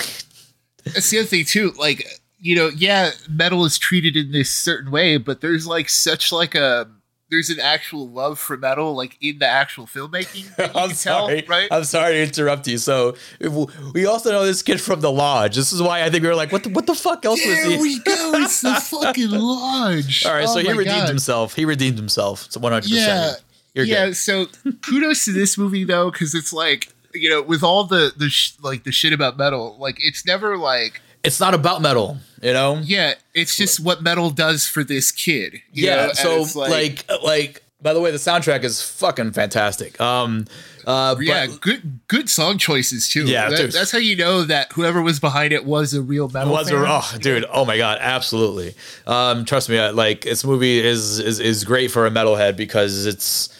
[0.85, 2.07] that's the other thing too like
[2.39, 6.55] you know yeah metal is treated in this certain way but there's like such like
[6.55, 6.87] a
[7.29, 10.97] there's an actual love for metal like in the actual filmmaking that you I'm can
[10.97, 11.45] tell sorry.
[11.49, 12.79] right I'm sorry to interrupt you.
[12.79, 13.53] So if-
[13.95, 15.57] we also know this kid from the lodge.
[15.57, 17.57] This is why I think we were like, what the, what the fuck else was
[17.57, 17.77] there he?
[17.79, 21.09] we go it's the fucking lodge All right, Oh so he redeemed God.
[21.09, 21.55] himself.
[21.57, 22.47] He redeemed himself.
[22.51, 22.89] So 100.
[22.89, 23.33] yeah
[23.75, 24.17] You're yeah good.
[24.17, 24.47] so
[24.83, 28.53] kudos to this movie though because it's like you know with all the the sh-
[28.63, 32.81] like the shit about metal like it's never like It's not about metal, you know.
[32.85, 36.07] yeah it's just what metal does for this kid you Yeah.
[36.07, 36.13] know?
[36.15, 40.01] So it's like, like by the way, the soundtrack is fucking fantastic.
[40.01, 40.47] Um,
[40.87, 43.25] uh, but, yeah, good good song choices too.
[43.27, 46.53] Yeah, That- that's how you know that whoever was behind it was a real metal.
[46.53, 46.79] was fan.
[46.85, 48.75] a, oh dude oh my god absolutely
[49.07, 53.51] um trust me like this movie is is is great for a metalhead because it's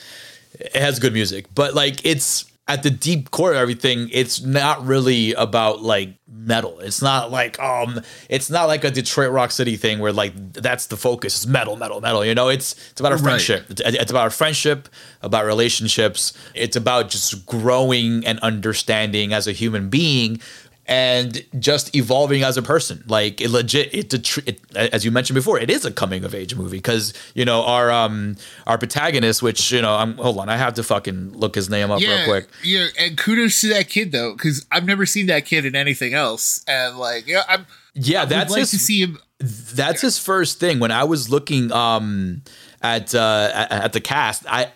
[0.59, 4.85] it has good music but like it's at the deep core of everything it's not
[4.85, 6.79] really about like metal.
[6.81, 10.87] It's not like um it's not like a detroit rock city thing where like that's
[10.87, 11.37] the focus.
[11.37, 12.49] It's metal metal metal you know?
[12.49, 13.21] It's it's about Right.
[13.21, 13.67] friendship.
[13.71, 14.89] It's, it's about our friendship
[15.23, 16.33] about relationships.
[16.55, 20.41] It's about just growing and understanding as a human being
[20.89, 23.03] and just evolving as a person.
[23.07, 24.13] Like it legit, it,
[24.49, 27.65] it, as you mentioned before, it is a coming of age movie because you know
[27.65, 31.55] our um our protagonist, which you know, I'm hold on, I have to fucking look
[31.55, 32.49] his name up Yeah, real quick.
[32.63, 36.15] yeah, and kudos to that kid though, because I've never seen that kid in anything
[36.15, 38.71] else, and like, yeah, I'm Yeah, I that's like his.
[38.71, 39.19] to see him.
[39.39, 40.79] that's his first thing.
[40.81, 42.43] When I was looking um,
[42.83, 44.73] at, uh, at at the cast, I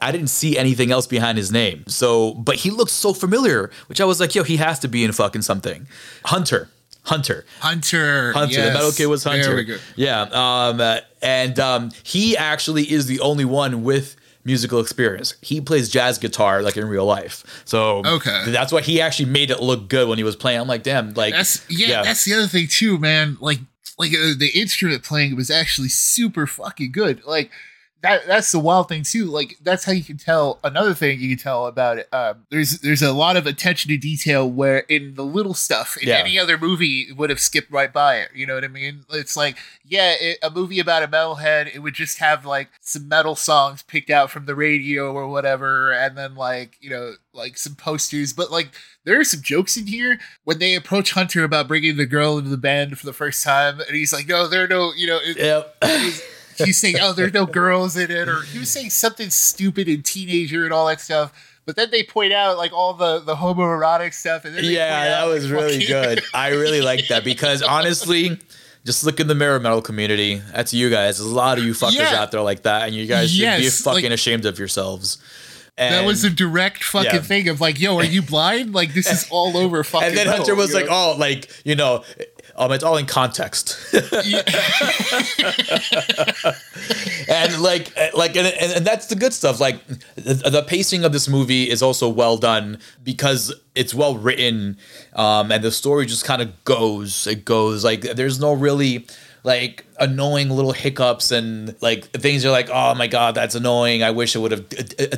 [0.00, 1.84] I didn't see anything else behind his name.
[1.88, 5.04] So, but he looks so familiar, which I was like, yo, he has to be
[5.04, 5.86] in fucking something.
[6.24, 6.68] Hunter.
[7.04, 7.44] Hunter.
[7.60, 8.32] Hunter.
[8.32, 8.52] Hunter.
[8.54, 8.66] yes.
[8.68, 9.42] The metal kid was Hunter.
[9.42, 9.76] There we go.
[9.96, 10.22] Yeah.
[10.22, 15.34] Um, uh, and um, he actually is the only one with musical experience.
[15.40, 17.62] He plays jazz guitar like in real life.
[17.64, 18.44] So Okay.
[18.52, 20.60] that's why he actually made it look good when he was playing.
[20.60, 23.36] I'm like, damn, like That's yeah, That's the other thing too, man.
[23.40, 23.58] Like
[23.98, 27.24] like uh, the instrument playing was actually super fucking good.
[27.24, 27.50] Like
[28.02, 28.26] that.
[28.26, 29.24] That's the wild thing too.
[29.26, 30.58] Like that's how you can tell.
[30.62, 32.08] Another thing you can tell about it.
[32.12, 36.08] Um, there's there's a lot of attention to detail where in the little stuff in
[36.08, 36.18] Yeah.
[36.18, 38.28] any other movie would have skipped right by it.
[38.34, 39.04] You know what I mean?
[39.10, 43.08] It's like yeah, it, a movie about a metalhead, it would just have like some
[43.08, 47.56] metal songs picked out from the radio or whatever, and then like you know like
[47.56, 48.32] some posters.
[48.32, 48.70] But like
[49.04, 52.50] there are some jokes in here when they approach Hunter about bringing the girl into
[52.50, 55.18] the band for the first time, and he's like, "No, there are no, you know."
[55.22, 55.76] It, Yep.
[56.58, 60.04] He's saying, "Oh, there's no girls in it," or he was saying something stupid and
[60.04, 61.32] teenager and all that stuff.
[61.64, 65.28] But then they point out like all the the homoerotic stuff, and yeah, that out,
[65.28, 66.22] was like, really good.
[66.34, 68.38] I really like that because honestly,
[68.84, 70.42] just look in the mirror metal community.
[70.52, 71.18] That's you guys.
[71.18, 72.20] There's a lot of you fuckers Yeah.
[72.20, 75.18] out there like that, and you guys should be fucking like- ashamed of yourselves.
[75.78, 77.20] And, that was a direct fucking Yeah.
[77.22, 78.74] thing of like, "Yo, are you blind?
[78.74, 81.12] Like this is all over fucking." and then metal, Hunter was you like, know?
[81.14, 82.04] "Oh, like you know,
[82.66, 83.78] um, it's all in context."
[87.28, 89.60] and like like and, and, that's the good stuff.
[89.60, 89.84] Like
[90.16, 94.76] the, the pacing of this movie is also well done because it's well written
[95.14, 99.06] um and the story just kind of goes it goes like there's no really
[99.44, 104.02] like annoying little hiccups and like things are like oh my god that's annoying.
[104.02, 104.68] I wish i would have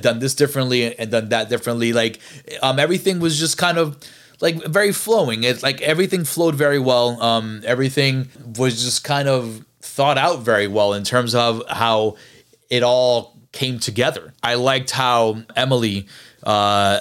[0.01, 1.93] done this differently and done that differently.
[1.93, 2.21] Like
[2.63, 3.99] um everything was just kind of
[4.41, 9.65] like very flowing it's like everything flowed very well um everything was just kind of
[9.81, 12.17] thought out very well in terms of how
[12.71, 14.33] it all came together.
[14.43, 16.09] I liked how Emily,
[16.45, 16.49] uh,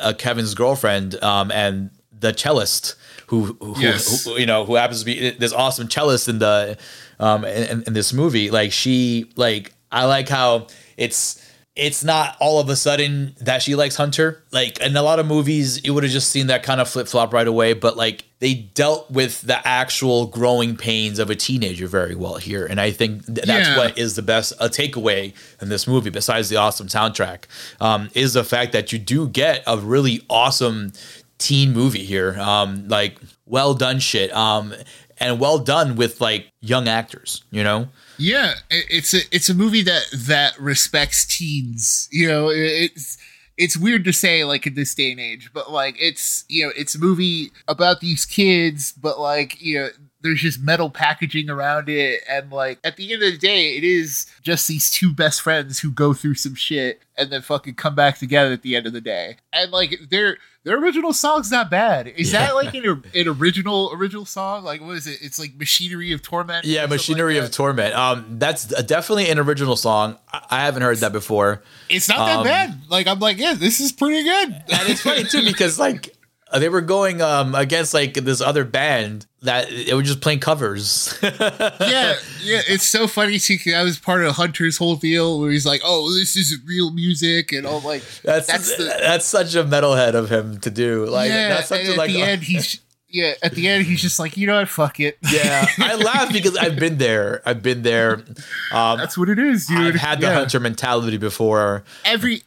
[0.01, 2.95] uh, Kevin's girlfriend, um, and the cellist,
[3.27, 4.25] who, who, Yes.
[4.25, 6.77] who you know, who happens to be this awesome cellist in the
[7.19, 10.67] um, in, in this movie, like she, like I like how
[10.97, 11.42] it's
[11.75, 14.43] it's not all of a sudden that she likes Hunter.
[14.51, 17.07] Like in a lot of movies, you would have just seen that kind of flip
[17.07, 17.73] flop right away.
[17.73, 22.65] But like they dealt with the actual growing pains of a teenager very well here,
[22.67, 23.77] and I think th- that's Yeah.
[23.77, 26.11] what is the best a takeaway in this movie.
[26.11, 27.45] Besides the awesome soundtrack,
[27.81, 30.93] um, is the fact that you do get a really awesome
[31.39, 32.37] teen movie here.
[32.39, 34.31] Um, like well done shit.
[34.35, 34.75] Um,
[35.19, 37.43] and well done with like young actors.
[37.49, 37.87] You know.
[38.17, 42.07] Yeah, it's a it's a movie that that respects teens.
[42.11, 43.17] You know, it's
[43.57, 46.73] it's weird to say like in this day and age, but like it's you know
[46.75, 49.89] it's a movie about these kids, but like you know
[50.21, 53.83] there's just metal packaging around it, and like at the end of the day, it
[53.83, 57.95] is just these two best friends who go through some shit and then fucking come
[57.95, 61.69] back together at the end of the day, and like their their original song's not
[61.69, 62.07] bad.
[62.07, 64.63] Is that like an, an original original song?
[64.63, 65.19] Like what is it?
[65.21, 66.65] It's like Machinery of Torment.
[66.65, 67.93] Yeah, something like Machinery of Torment.
[67.95, 70.17] Um, that's definitely an original song.
[70.31, 72.81] I I haven't heard that before, It's not that Um, bad.
[72.89, 74.49] Like I'm like, yeah, this is pretty good.
[74.51, 76.15] and it's funny too because like
[76.57, 81.17] they were going um against like this other band that they were just playing covers.
[81.23, 83.57] yeah, yeah, it's so funny too.
[83.75, 87.51] I was part of Hunter's whole deal where he's like, "Oh, this is real music,"
[87.51, 91.05] and all like, that's That's that's, such a metalhead of him to do.
[91.05, 91.49] Like yeah.
[91.49, 92.11] that's such a at like.
[92.11, 92.79] the end, he's
[93.13, 93.33] yeah.
[93.43, 94.67] At the end, he's just like, you know what?
[94.67, 95.17] Fuck it.
[95.31, 97.41] yeah, I laugh because I've been there.
[97.45, 98.23] I've been there.
[98.71, 99.77] Um, That's what it is, dude.
[99.77, 100.33] I've had the Yeah.
[100.33, 101.83] hunter mentality before.
[102.05, 102.41] Every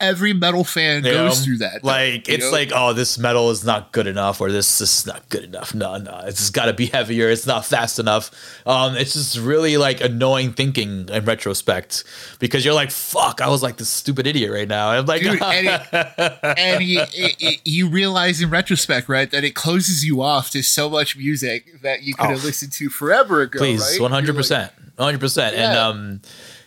[0.00, 1.44] every metal fan you goes know?
[1.44, 1.84] through that.
[1.84, 2.50] Like it's know?
[2.50, 5.74] like, oh, this metal is not good enough, or this, this is not good enough.
[5.74, 7.28] No, no, it's got to be heavier.
[7.30, 8.30] It's not fast enough.
[8.66, 12.04] Um, it's just really like annoying thinking in retrospect
[12.38, 14.90] because you're like, fuck, I was like this stupid idiot right now.
[14.90, 19.30] And I'm like, Dude, and, it, and you, it, it- you realize in retrospect, right,
[19.30, 22.46] that it closes you off to so much music that you could have Oh.
[22.46, 23.58] listened to forever ago.
[23.58, 24.00] please, right?
[24.00, 26.20] one hundred percent, one hundred percent, and um,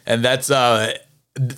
[0.06, 0.94] and that's uh,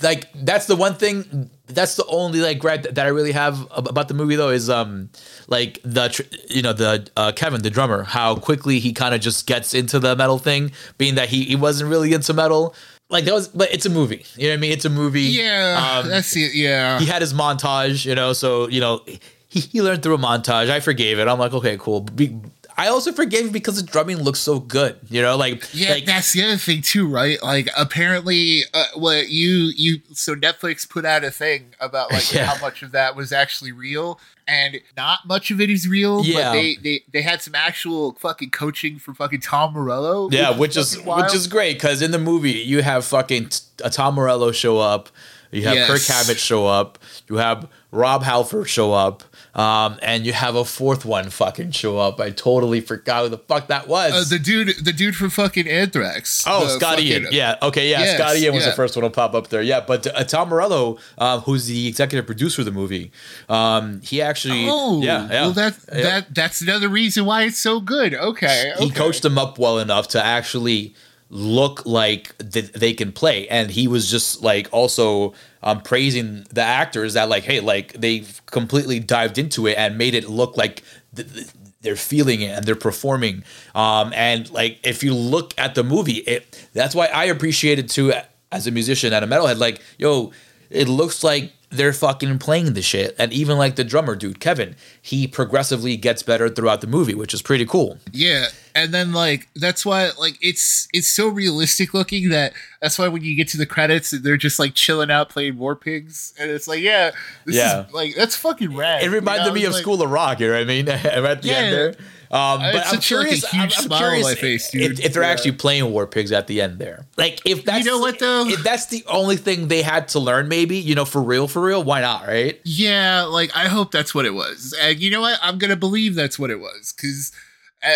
[0.01, 1.49] like that's the one thing.
[1.67, 5.09] That's the only like gripe that, I really have about the movie though is um,
[5.47, 9.47] like the you know the uh, Kevin the drummer how quickly he kind of just
[9.47, 12.75] gets into the metal thing, being that he he wasn't really into metal.
[13.09, 14.25] Like that was, but it's a movie.
[14.35, 14.71] You know what I mean?
[14.71, 15.21] It's a movie.
[15.21, 16.53] Yeah, Um, that's it.
[16.55, 19.01] Yeah, he had his montage, you know, so you know
[19.47, 20.69] he, he learned through a montage.
[20.69, 21.27] I forgave it.
[21.27, 22.01] I'm like, okay, cool.
[22.01, 22.35] Be,
[22.75, 24.97] I also forgave because the drumming looks so good.
[25.09, 27.41] You know, like yeah, like, that's the other thing too, right?
[27.43, 32.45] Like apparently, uh, what you you so Netflix put out a thing about like Yeah.
[32.45, 36.23] how much of that was actually real, and not much of it is real.
[36.25, 36.45] Yeah.
[36.49, 40.29] but they they they had some actual fucking coaching from fucking Tom Morello.
[40.31, 41.23] Yeah, which is wild.
[41.25, 43.49] which is great because in the movie you have fucking
[43.83, 45.09] uh, Tom Morello show up,
[45.51, 45.87] you have Yes.
[45.89, 46.97] Kirk Hammett show up,
[47.29, 49.23] you have Rob Halford show up,
[49.55, 52.19] um, and you have a fourth one fucking show up.
[52.19, 54.11] I totally forgot who the fuck that was.
[54.13, 56.43] uh, the dude the dude from fucking Anthrax.
[56.47, 57.27] Oh, Scott Ian.
[57.31, 57.57] Yeah.
[57.61, 57.89] Okay.
[57.89, 57.99] Yeah.
[57.99, 58.71] Yes, Scott Ian was yeah.
[58.71, 59.61] the first one to pop up there.
[59.61, 59.81] Yeah.
[59.81, 63.11] But uh, Tom Morello, um, who's the executive producer of the movie,
[63.47, 64.65] um, he actually.
[64.67, 65.29] Oh, yeah.
[65.29, 65.41] Yeah.
[65.41, 66.01] Well, that Yeah.
[66.01, 68.15] that that's another reason why it's so good.
[68.15, 68.95] Okay, he okay.
[68.95, 70.95] coached them up well enough to actually
[71.29, 75.33] look like th- they can play and he was just like also
[75.63, 80.13] um, praising the actors that like hey like they've completely dived into it and made
[80.13, 80.83] it look like
[81.15, 81.47] th- th-
[81.81, 83.43] they're feeling it and they're performing.
[83.75, 87.89] Um, and like if you look at the movie it that's why i appreciate it
[87.89, 88.13] too
[88.51, 89.57] as a musician and a metalhead.
[89.57, 90.31] Like yo
[90.69, 94.75] it looks like they're fucking playing the shit and even like the drummer dude kevin
[95.01, 99.47] he progressively gets better throughout the movie which is pretty cool Yeah, and then like
[99.55, 103.57] that's why like it's it's so realistic looking that that's why when you get to
[103.57, 107.11] the credits they're just like chilling out playing War Pigs, and it's like yeah,
[107.45, 107.85] this Yeah.
[107.87, 109.03] is like that's fucking rad.
[109.03, 109.55] It reminded you know?
[109.55, 110.39] me of like- School of Rock.
[110.39, 110.89] You know what I mean?
[110.89, 111.53] at the Yeah.
[111.55, 111.95] end there.
[112.33, 113.45] Um, but It's I'm such, like, a curious.
[113.51, 114.99] huge I'm, I'm smile on curious my face, if, dude.
[115.05, 115.29] if they're Yeah.
[115.29, 117.05] actually playing War Pigs at the end there.
[117.15, 118.47] Like, if that's know what, though?
[118.47, 121.61] If that's the only thing they had to learn, maybe you know, for real, for
[121.61, 122.25] real, why not?
[122.27, 122.59] Right?
[122.65, 125.37] Yeah, like I hope that's what it was, and you know what?
[125.43, 127.31] I'm gonna believe that's what it was because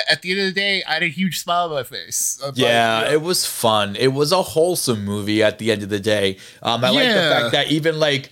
[0.10, 2.40] at, the end of the day, I had a huge smile on my face.
[2.46, 3.96] I'm Yeah, you know, it was fun.
[3.96, 6.38] It was a wholesome movie at the end of the day.
[6.62, 8.30] Um, I like the fact that even like,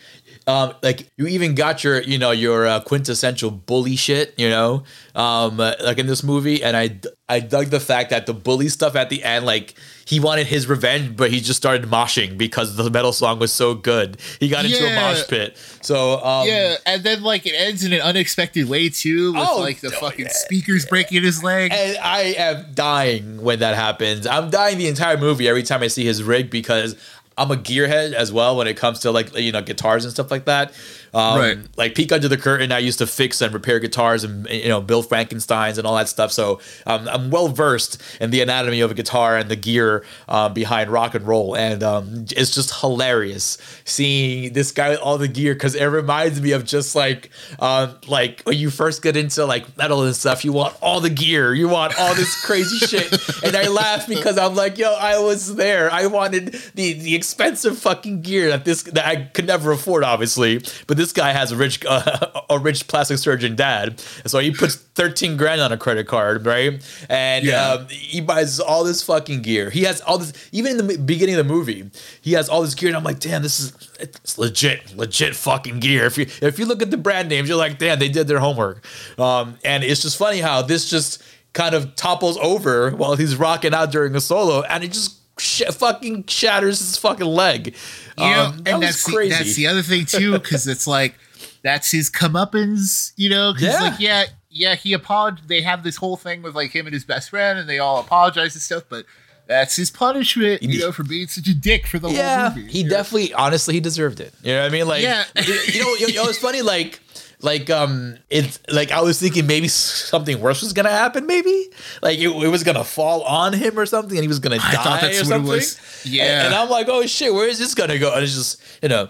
[0.47, 4.83] um, like you even got your, you know, your uh, quintessential bully shit, you know,
[5.15, 8.69] um, uh, like in this movie, and I, I dug the fact that the bully
[8.69, 9.73] stuff at the end, like
[10.05, 13.73] he wanted his revenge, but he just started moshing because the metal song was so
[13.73, 14.17] good.
[14.39, 15.57] He got into a mosh pit.
[15.81, 19.59] So, um, yeah, and then like it ends in an unexpected way too, with Oh,
[19.59, 20.31] like the oh, fucking yeah.
[20.31, 21.71] speakers breaking his leg.
[21.73, 24.27] And I am dying when that happens.
[24.27, 26.95] I'm dying the entire movie every time I see his rig because
[27.37, 30.31] I'm a gearhead as well when it comes to like you know guitars and stuff
[30.31, 30.73] like that.
[31.15, 31.57] Um, Right.
[31.77, 34.81] Like peek under the curtain, I used to fix and repair guitars and you know
[34.81, 36.31] build Frankenstein's and all that stuff.
[36.31, 40.53] So um, I'm well versed in the anatomy of a guitar and the gear um,
[40.53, 45.27] behind rock and roll, and um, it's just hilarious seeing this guy with all the
[45.29, 49.45] gear because it reminds me of just like um, like when you first get into
[49.45, 53.11] like metal and stuff, you want all the gear, you want all this crazy shit,
[53.43, 55.89] and I laugh because I'm like, yo, I was there.
[55.91, 60.61] I wanted the the expensive fucking gear that this that I could never afford, obviously,
[60.87, 64.75] but this guy has a rich uh, a rich plastic surgeon dad, so he puts
[64.75, 66.81] thirteen grand on a credit card, right?
[67.09, 67.71] And Yeah.
[67.73, 69.69] um, he buys all this fucking gear.
[69.69, 71.89] He has all this, even in the beginning of the movie,
[72.21, 75.79] he has all this gear, and I'm like, damn, this is it's legit, legit fucking
[75.79, 76.05] gear.
[76.05, 78.39] If you if you look at the brand names, you're like, damn, they did their
[78.39, 78.85] homework.
[79.19, 81.21] Um, and it's just funny how this just
[81.53, 85.63] kind of topples over while he's rocking out during a solo, and it just sh-
[85.71, 87.75] fucking shatters his fucking leg.
[88.17, 89.29] You know, Um, that and that's crazy.
[89.29, 91.15] the, that's the other thing too, because it's like
[91.63, 93.53] that's his comeuppance, you know?
[93.53, 93.81] Because Yeah.
[93.81, 95.47] like, yeah, yeah, he apologized.
[95.49, 97.99] They have this whole thing with like him and his best friend, and they all
[97.99, 98.83] apologize and stuff.
[98.87, 99.05] But
[99.47, 102.71] that's his punishment, you know, for being such a dick for the yeah, whole movie.
[102.71, 102.89] he know?
[102.89, 104.33] definitely, honestly, he deserved it.
[104.43, 104.87] You know what I mean?
[104.87, 105.23] Like, Yeah.
[105.45, 106.61] you, you know, you know, it's funny.
[106.61, 106.99] Like,
[107.45, 111.25] like, um, it's like I was thinking maybe something worse was gonna happen.
[111.25, 111.69] Maybe
[112.01, 114.97] like it, it was gonna fall on him or something, and he was gonna die
[114.97, 115.51] I that's or what it something.
[115.51, 116.05] was.
[116.05, 116.23] Yeah.
[116.23, 118.13] and, and I'm like, oh shit, where is this gonna go?
[118.13, 119.09] And it's just, you know,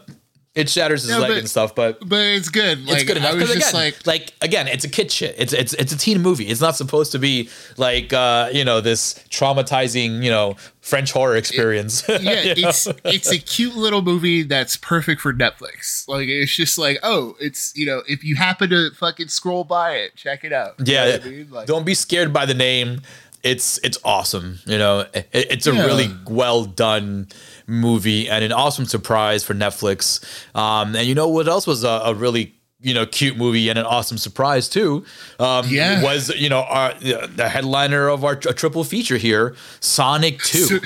[0.55, 1.99] it shatters his No, leg but- and stuff, but.
[2.07, 2.85] But it's good.
[2.85, 5.35] Like, it's good enough because again, like, like, again, it's a kid shit.
[5.37, 6.45] It's it's it's a teen movie.
[6.47, 11.35] It's not supposed to be like uh, you know this traumatizing you know French horror
[11.35, 12.03] experience.
[12.07, 12.17] yeah,
[12.55, 12.69] You know?
[12.69, 16.07] it's it's a cute little movie that's perfect for Netflix.
[16.07, 19.91] Like it's just like, oh, it's you know, if you happen to fucking scroll by
[19.95, 20.75] it, check it out.
[20.79, 21.47] You Yeah, I mean?
[21.51, 23.01] Like, don't be scared by the name.
[23.45, 24.59] It's it's awesome.
[24.65, 25.85] You know, It- it's a Yeah.
[25.85, 27.27] really well done
[27.67, 30.19] movie and an awesome surprise for Netflix.
[30.55, 33.79] Um, and you know what else was a, a really you know cute movie and
[33.79, 35.05] an awesome surprise too?
[35.39, 36.01] Um, Yeah.
[36.03, 40.81] was you know our the headliner of our tr- triple feature here, Sonic Two.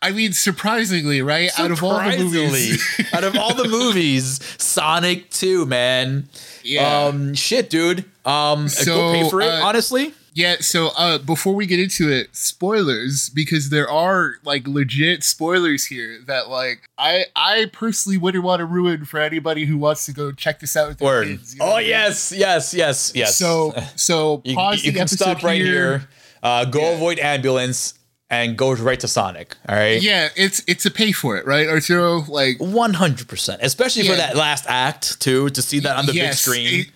[0.00, 1.50] I mean, surprisingly, right?
[1.58, 2.82] Out of all the movies,
[3.14, 6.28] out of all the movies, Sonic Two, man.
[6.62, 7.06] Yeah.
[7.06, 8.04] Um, shit, dude.
[8.26, 9.48] Um, So, go pay for it.
[9.48, 14.66] uh, honestly, Yeah, so uh before we get into it, spoilers because there are like
[14.66, 19.78] legit spoilers here that like I I personally wouldn't want to ruin for anybody who
[19.78, 21.26] wants to go check this out with their Word.
[21.28, 21.54] kids.
[21.54, 21.88] you know Oh I mean?
[21.90, 23.36] yes, yes, yes, yes.
[23.36, 26.08] So so you, pause you the can episode stop right here.
[26.42, 26.96] Uh, go Yeah.
[26.96, 27.94] avoid ambulance
[28.28, 29.56] and go right to Sonic.
[29.68, 30.02] All right.
[30.02, 32.22] Yeah, it's it's a pay for it, right, Arturo?
[32.26, 36.12] Like One hundred percent, especially for that last act too, to see that on the
[36.12, 36.86] big yes, screen.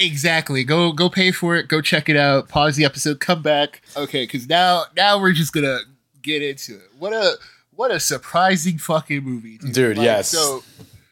[0.00, 0.64] Exactly.
[0.64, 1.68] Go go pay for it.
[1.68, 2.48] Go check it out.
[2.48, 3.20] Pause the episode.
[3.20, 3.82] Come back.
[3.96, 5.78] Okay, because now now we're just gonna
[6.22, 6.90] get into it.
[6.98, 7.34] What a
[7.70, 9.72] what a surprising fucking movie, dude.
[9.72, 10.28] Dude, yes.
[10.28, 10.62] So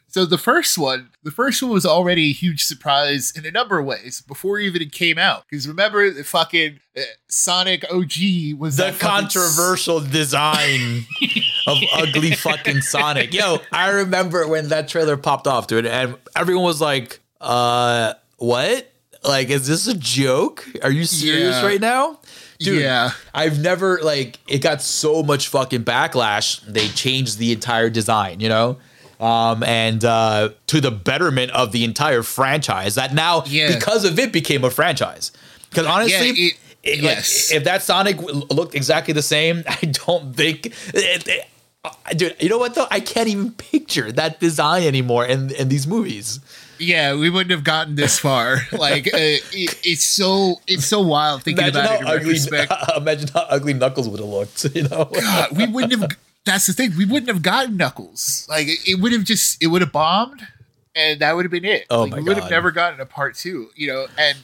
[0.09, 3.79] so the first one, the first one was already a huge surprise in a number
[3.79, 5.45] of ways before even it came out.
[5.49, 11.07] Because remember, the fucking uh, Sonic OG was the fucking s- controversial design
[11.67, 13.33] of ugly fucking Sonic.
[13.33, 18.13] Yo, I remember when that trailer popped off, dude, and everyone was like, uh,
[18.43, 18.89] what?
[19.25, 20.67] Like, is this a joke?
[20.83, 21.67] Are you serious Yeah.
[21.67, 22.19] right now?
[22.59, 23.13] Dude, Yeah.
[23.33, 26.61] I've never like it got so much fucking backlash.
[26.67, 28.79] They changed the entire design, you know?
[29.21, 33.73] Um, and uh, to the betterment of the entire franchise that now Yeah.
[33.75, 35.31] because of it became a franchise.
[35.71, 37.53] Because honestly, Yeah, it- it- like, yes.
[37.53, 40.67] if that Sonic looked exactly the same, I don't think.
[40.93, 41.47] It, it-
[41.85, 42.87] uh, dude, you know what though?
[42.93, 46.39] I can't even picture that design anymore in in these movies.
[46.83, 48.59] Yeah, we wouldn't have gotten this far.
[48.73, 52.33] Like, uh, it, it's so it's so wild thinking Imagine about how it in ugly.
[52.33, 52.73] retrospect.
[52.97, 54.67] imagine how ugly Knuckles would have looked.
[54.75, 55.05] You know.
[55.13, 56.11] God, we wouldn't have.
[56.45, 56.97] That's the thing.
[56.97, 58.47] We wouldn't have gotten Knuckles.
[58.49, 60.47] Like, it, it would have just it would have bombed,
[60.97, 61.87] and that would have been it.
[61.91, 63.71] Oh like, my we would have never gotten a part two.
[63.77, 64.39] You know, and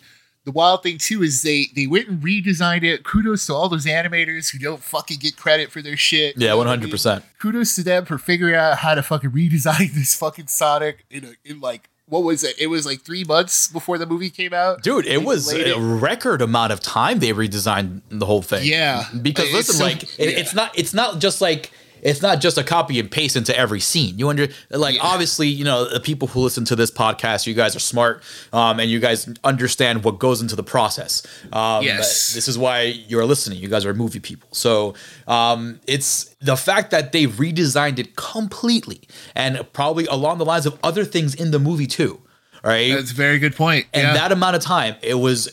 [0.45, 3.03] the wild thing too is they they went and redesigned it.
[3.03, 6.37] Kudos to all those animators who don't fucking get credit for their shit.
[6.37, 7.25] Yeah, one hundred percent.
[7.39, 11.33] Kudos to them for figuring out how to fucking redesign this fucking Sonic in a,
[11.45, 12.57] in like what was it?
[12.59, 14.83] It was like three months before the movie came out.
[14.83, 15.79] Dude, it was a it.
[15.79, 18.65] record amount of time they redesigned the whole thing.
[18.65, 19.05] Yeah.
[19.23, 21.71] because It's listen, so- like it, it's not it's not just like
[22.03, 24.19] it's not just a copy and paste into every scene.
[24.19, 25.03] You under like Yeah.
[25.03, 28.23] obviously you know the people who listen to this podcast, you guys are smart,
[28.53, 31.23] um, and you guys understand what goes into the process.
[31.53, 32.33] Um, Yes.
[32.35, 33.59] this is why you're listening.
[33.59, 34.95] You guys are movie people, so
[35.27, 39.01] um, it's the fact that they redesigned it completely
[39.35, 42.21] and probably along the lines of other things in the movie too.
[42.65, 43.87] Right, That's a very good point.
[43.95, 44.15] and yeah.
[44.15, 45.49] that amount of time it was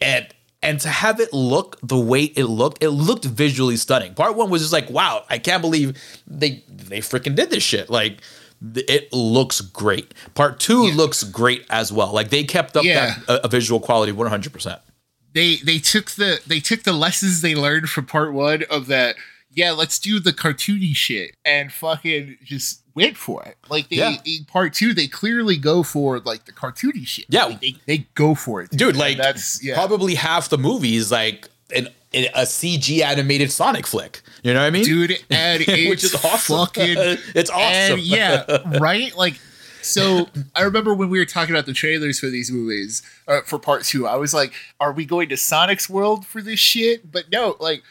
[0.00, 0.26] and
[0.62, 4.50] and to have it look the way it looked it looked visually stunning part one
[4.50, 5.96] was just like wow i can't believe
[6.26, 8.20] they they freaking did this shit like
[8.76, 10.94] it looks great part two Yeah.
[10.94, 13.14] looks great as well like they kept up Yeah.
[13.26, 14.80] that uh, visual quality 100%
[15.32, 19.14] they they took the they took the lessons they learned from part one of that.
[19.52, 23.56] Yeah, let's do the cartoony shit and fucking just went for it.
[23.68, 24.16] Like they Yeah.
[24.24, 27.26] in part two, they clearly go for like the cartoony shit.
[27.28, 27.44] Yeah.
[27.44, 29.74] Like, they, they go for it, dude And like that's yeah.
[29.74, 34.66] probably half the movies like an, in a cg animated sonic flick you know what
[34.66, 36.96] i mean dude, and it's which is awesome Fucking,
[37.36, 38.44] it's awesome yeah,
[38.80, 39.14] right?
[39.16, 39.38] Like,
[39.82, 43.58] so I remember when we were talking about the trailers for these movies uh, for
[43.58, 47.10] part two, I was like, are we going to Sonic's world for this shit?
[47.10, 47.82] But no, like,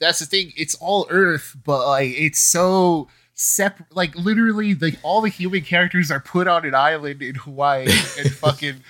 [0.00, 0.52] that's the thing.
[0.56, 3.94] It's all Earth, but like, it's so separate.
[3.94, 7.86] Like, literally, like, all the human characters are put on an island in Hawaii
[8.18, 8.82] and fucking.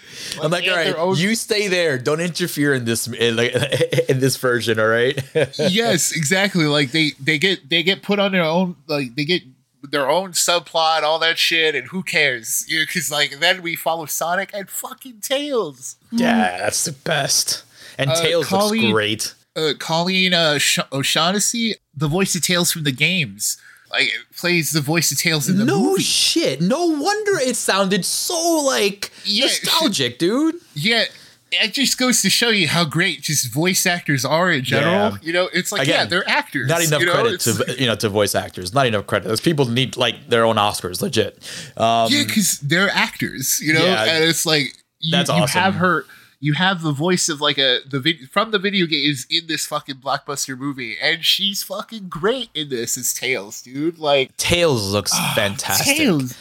[0.42, 1.98] I'm like, they all have right, their own- you stay there.
[1.98, 3.52] Don't interfere in this in, like,
[4.08, 4.80] in this version.
[4.80, 5.18] All right.
[5.58, 6.64] yes, exactly.
[6.64, 9.42] Like they they get they get put on their own like they get
[9.82, 12.64] their own subplot, all that shit, and who cares?
[12.68, 15.96] Because like then we follow Sonic and fucking Tails.
[16.10, 17.64] yeah, that's the best.
[17.98, 19.34] And Uh, Tails Colleen- looks great.
[19.54, 23.56] Uh, Colleen uh, Sh- O'Shaughnessey, the voice of Tails from the games,
[23.90, 26.02] like plays the voice of Tails in the No movie.
[26.02, 26.60] shit.
[26.60, 30.56] No wonder it sounded so like Yeah, nostalgic, dude.
[30.74, 31.04] yeah.
[31.52, 34.92] It just goes to show you how great just voice actors are in general.
[35.12, 35.16] Yeah.
[35.22, 36.68] You know, it's like Again, yeah, they're actors.
[36.68, 37.12] Not enough you know?
[37.14, 38.74] credit It's- to you know to voice actors.
[38.74, 39.28] Not enough credit.
[39.28, 41.38] Those people need like their own Oscars, legit.
[41.76, 44.04] Um, yeah, because they're actors, you know, Yeah.
[44.04, 45.60] and it's like you, That's you awesome.
[45.62, 46.04] have her,
[46.40, 49.66] you have the voice of like a the vid- from the video games in this
[49.66, 53.98] fucking blockbuster movie, and she's fucking great in this It's Tails, dude.
[53.98, 55.96] Like Tails looks fantastic.
[55.96, 56.34] Tails,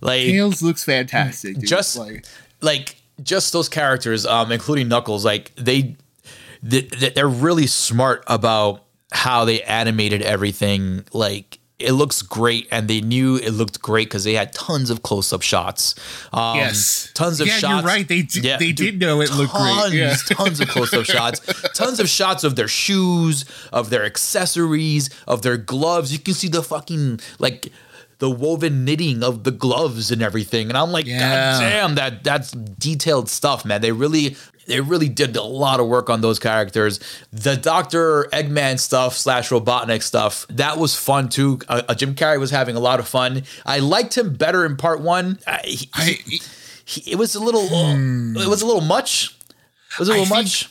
[0.00, 1.56] like Tails looks fantastic.
[1.56, 1.66] Dude.
[1.68, 2.24] just like
[2.60, 5.96] like just those characters um including knuckles like they
[6.62, 6.80] they-
[7.14, 13.36] they're really smart about how they animated everything like it looks great and they knew
[13.36, 15.94] it looked great because they had tons of close-up shots
[16.32, 18.06] um yes, tons of yeah, shots You're right.
[18.08, 19.98] They d- Yeah, they dude, did know it looked tons, great.
[19.98, 20.14] Yeah.
[20.36, 21.40] tons of close-up shots,
[21.74, 26.12] tons of shots of their shoes, of their accessories, of their gloves.
[26.12, 27.72] You can see the fucking like
[28.18, 30.68] the woven knitting of the gloves and everything.
[30.68, 31.18] And I'm like, Yeah.
[31.58, 33.80] God damn, that that's detailed stuff, man.
[33.80, 34.36] They really
[34.66, 37.00] they really did a lot of work on those characters.
[37.32, 41.58] The Doctor Eggman stuff slash Robotnik stuff that was fun too.
[41.68, 43.42] Uh, uh, Jim Carrey was having a lot of fun.
[43.66, 45.38] I liked him better in part one.
[45.46, 46.18] Uh, he, I,
[46.84, 49.36] he- it was a little it was a little much.
[49.92, 50.16] It was a Hmm.
[50.16, 50.68] I little think- much.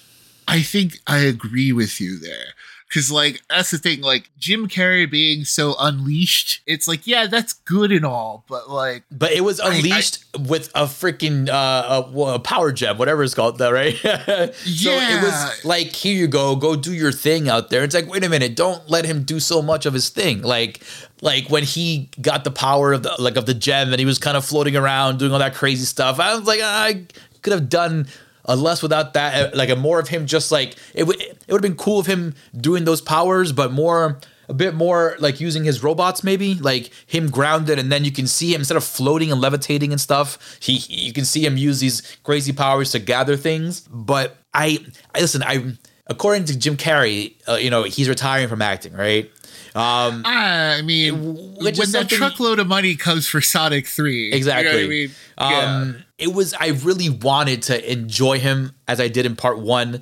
[0.48, 2.54] I think I agree with you there.
[2.94, 7.54] Cause like that's the thing, like Jim Carrey being so unleashed, it's like, yeah, that's
[7.54, 12.20] good and all, but like But it was I- unleashed with a freaking uh, a,
[12.36, 13.96] a power gem, whatever it's called, that right?
[14.56, 17.84] so it was like, here you go, go do your thing out there.
[17.84, 20.42] It's like, wait a minute, don't let him do so much of his thing.
[20.42, 20.82] Like,
[21.22, 24.18] like when he got the power of the like of the gem and he was
[24.20, 26.20] kind of floating around doing all that crazy stuff.
[26.20, 27.06] I was like, I
[27.42, 28.08] could have done
[28.46, 31.21] a less without that, uh, like a more of him just like it would
[31.52, 35.18] it would have been cool of him doing those powers, but more a bit more
[35.20, 36.56] like using his robots maybe?
[36.56, 40.00] Like him grounded and then you can see him instead of floating and levitating and
[40.00, 43.82] stuff he you can see him use these crazy powers to gather things.
[43.82, 44.80] But i,
[45.14, 45.74] I listen i
[46.08, 49.32] according to jim carrey uh, you know he's retiring from acting right
[49.76, 54.72] um I mean, when that truckload of money comes for Sonic Three, Exactly.
[54.72, 55.12] You know I mean?
[55.40, 55.82] Yeah.
[55.82, 60.02] Um, it was I really wanted to enjoy him as I did in part one,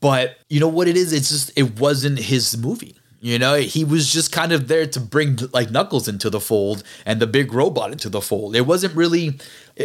[0.00, 1.12] but you know what it is?
[1.12, 2.94] It's just it wasn't his movie.
[3.20, 6.84] You know, he was just kind of there to bring like Knuckles into the fold
[7.04, 8.54] and the big robot into the fold.
[8.54, 9.28] It wasn't really,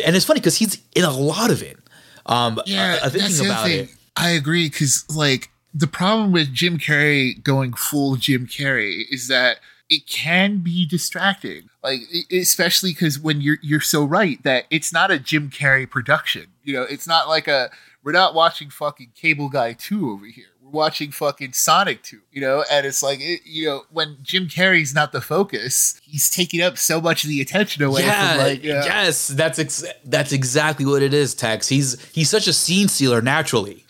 [0.05, 1.79] and it's funny because he's in a lot of it.
[2.27, 3.79] Um, yeah, uh, thinking that's the about thing.
[3.85, 3.89] it.
[4.15, 9.57] I agree because like the problem with Jim Carrey going full Jim Carrey is that
[9.89, 11.69] it can be distracting.
[11.83, 12.01] Like
[12.31, 16.47] especially because when you're you're so right that it's not a Jim Carrey production.
[16.63, 17.69] You know, it's not like a
[18.03, 20.45] we're not watching fucking Cable Guy two over here.
[20.61, 22.21] We're watching fucking Sonic two.
[22.31, 26.29] You know, and it's like it, you know when Jim Carrey's not the focus, he's
[26.29, 28.85] taking up so much of the attention away Yeah, from like yeah.
[28.85, 31.67] yes, that's ex- that's exactly what it is, Tex.
[31.67, 33.82] He's he's such a scene stealer naturally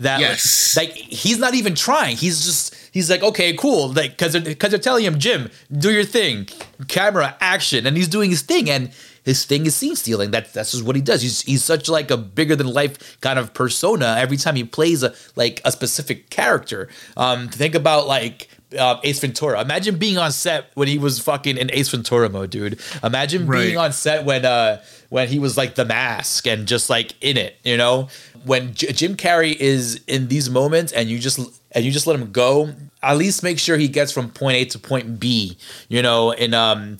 [0.00, 0.76] that like- Yes.
[0.76, 2.16] like, he's not even trying.
[2.16, 5.90] He's just he's like okay, cool, like because they're, cause they're telling him, Jim, do
[5.92, 6.46] your thing,
[6.88, 8.90] camera action, and he's doing his thing, and
[9.24, 10.30] his thing is scene stealing.
[10.30, 11.20] That's that's just what he does.
[11.22, 15.02] He's he's such like a bigger than life kind of persona every time he plays
[15.02, 16.88] a like a specific character.
[17.16, 19.60] Um, think about like uh, Ace Ventura.
[19.60, 22.80] Imagine being on set when he was fucking in Ace Ventura mode, dude.
[23.02, 27.14] Imagine being on set when uh when he was like the mask and just like
[27.22, 28.08] in it, you know.
[28.44, 31.38] When J- Jim Carrey is in these moments and you just
[31.72, 34.64] and you just let him go, at least make sure he gets from point A
[34.66, 35.56] to point B,
[35.88, 36.98] you know, in um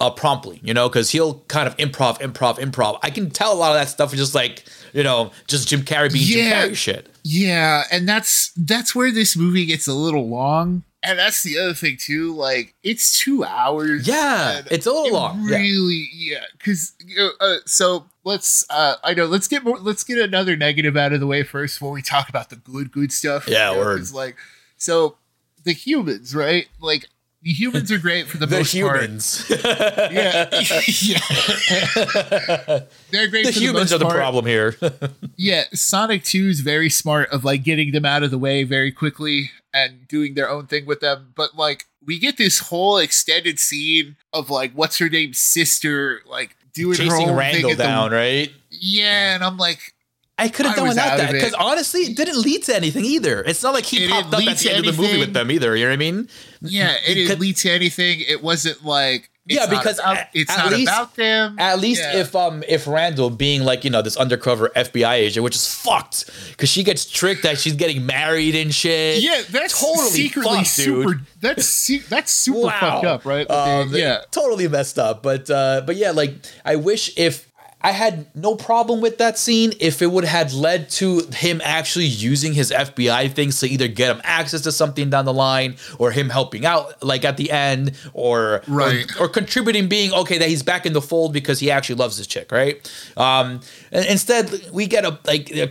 [0.00, 2.98] uh, promptly, you know, because he'll kind of improv, improv, improv.
[3.02, 4.64] I can tell a lot of that stuff is just like,
[4.94, 6.62] you know, just Jim Carrey being Yeah.
[6.62, 7.06] Jim Carrey shit.
[7.22, 10.84] Yeah, and that's that's where this movie gets a little long.
[11.02, 12.34] And that's the other thing too.
[12.34, 14.06] Like it's two hours.
[14.06, 15.44] Yeah, it's a little it long.
[15.44, 16.44] Really, yeah.
[16.52, 18.66] Because know, uh, so let's.
[18.68, 19.24] uh I know.
[19.24, 19.78] Let's get more.
[19.78, 22.92] Let's get another negative out of the way first before we talk about the good,
[22.92, 23.48] good stuff.
[23.48, 24.10] Yeah, You know, word.
[24.12, 24.36] Like
[24.76, 25.16] so,
[25.64, 26.68] the humans, right?
[26.80, 27.06] Like
[27.42, 29.00] the humans are great for the, The most part.
[29.00, 29.50] humans.
[29.64, 30.48] Yeah,
[30.88, 32.80] yeah.
[33.10, 33.46] They're great.
[33.46, 34.16] the humans the are the part.
[34.16, 34.76] problem here.
[35.36, 38.92] Yeah, Sonic 2 is very smart of like getting them out of the way very
[38.92, 41.32] quickly and doing their own thing with them.
[41.34, 46.56] But like we get this whole extended scene of like what's her name's sister like
[46.74, 48.52] doing her own Randall thing at the- down, right?
[48.70, 49.94] Yeah, and I'm like,
[50.40, 53.42] I could have done without out that because honestly, it didn't lead to anything either.
[53.42, 55.50] It's not like he It popped up at the end of the movie with them
[55.50, 55.76] either.
[55.76, 56.28] You know what I mean?
[56.62, 58.20] yeah, it didn't lead to anything.
[58.26, 61.56] It wasn't like Yeah, because about- at- it's at not least- about them.
[61.58, 62.20] At least Yeah.
[62.20, 66.26] if um if Randall being like you know this undercover FBI agent, which is fucked
[66.50, 69.22] because she gets tricked that she's getting married and shit.
[69.22, 71.20] yeah, that's totally secretly fucked, dude.
[71.40, 72.78] That's se- that's super Wow.
[72.80, 73.50] fucked up, right?
[73.50, 75.22] Um, yeah, totally messed up.
[75.22, 76.34] But uh, but yeah, like
[76.64, 77.46] I wish if
[77.82, 82.04] I had no problem with that scene if it would have led to him actually
[82.04, 86.10] using his FBI things to either get him access to something down the line or
[86.10, 89.10] him helping out like at the end or Right.
[89.18, 92.18] or, or contributing being okay that he's back in the fold because he actually loves
[92.18, 92.76] this chick, right?
[93.16, 93.60] Um
[93.92, 95.68] instead we get a like uh,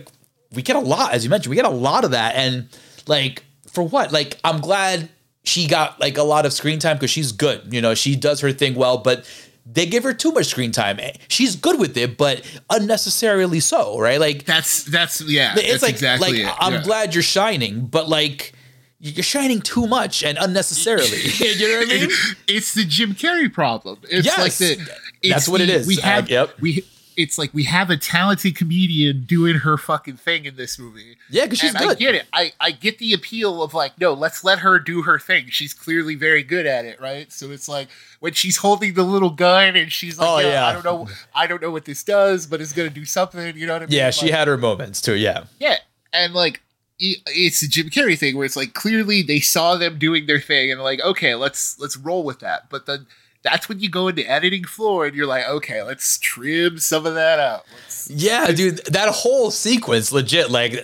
[0.52, 2.68] we get a lot as you mentioned, we get a lot of that and
[3.06, 4.10] like for what?
[4.12, 5.10] Like I'm glad
[5.44, 7.72] she got like a lot of screen time because she's good.
[7.72, 9.24] You know, she does her thing well, but
[9.72, 10.98] they give her too much screen time.
[11.28, 14.18] She's good with it, but unnecessarily so, right?
[14.20, 15.54] Like that's that's yeah.
[15.56, 16.56] it's that's like exactly like it.
[16.58, 16.82] I'm yeah.
[16.82, 18.52] glad you're shining, but like
[18.98, 21.06] you're shining too much and unnecessarily.
[21.38, 22.10] you know what I mean?
[22.48, 23.98] it's the Jim Carrey problem.
[24.10, 24.38] It's Yes.
[24.38, 24.92] like the
[25.22, 25.86] it's That's what it the- is.
[25.86, 26.50] We Uh, have yep.
[26.60, 26.84] we
[27.22, 31.16] it's like we have a talented comedian doing her fucking thing in this movie.
[31.30, 31.90] Yeah, because she's and good.
[31.90, 32.26] I get it.
[32.32, 35.46] I, I get the appeal of like, no, let's let her do her thing.
[35.50, 37.30] She's clearly very good at it, right?
[37.32, 37.88] So it's like
[38.20, 40.66] when she's holding the little gun and she's like, Oh, yeah, yeah.
[40.66, 43.56] I don't know, I don't know what this does, but it's gonna do something.
[43.56, 43.96] You know what I mean?
[43.96, 45.14] yeah, she Like, had her moments too.
[45.16, 45.44] Yeah.
[45.58, 45.76] yeah,
[46.12, 46.60] and like
[47.02, 50.70] it's a Jim Carrey thing where it's like clearly they saw them doing their thing
[50.70, 52.68] and like, okay, let's let's roll with that.
[52.68, 53.06] But then
[53.42, 57.14] that's when you go into editing floor and you're like, okay, let's trim some of
[57.14, 57.64] that out.
[57.74, 60.74] Let's, Yeah, dude, that whole sequence, legit, like,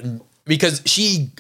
[0.47, 1.31] because she,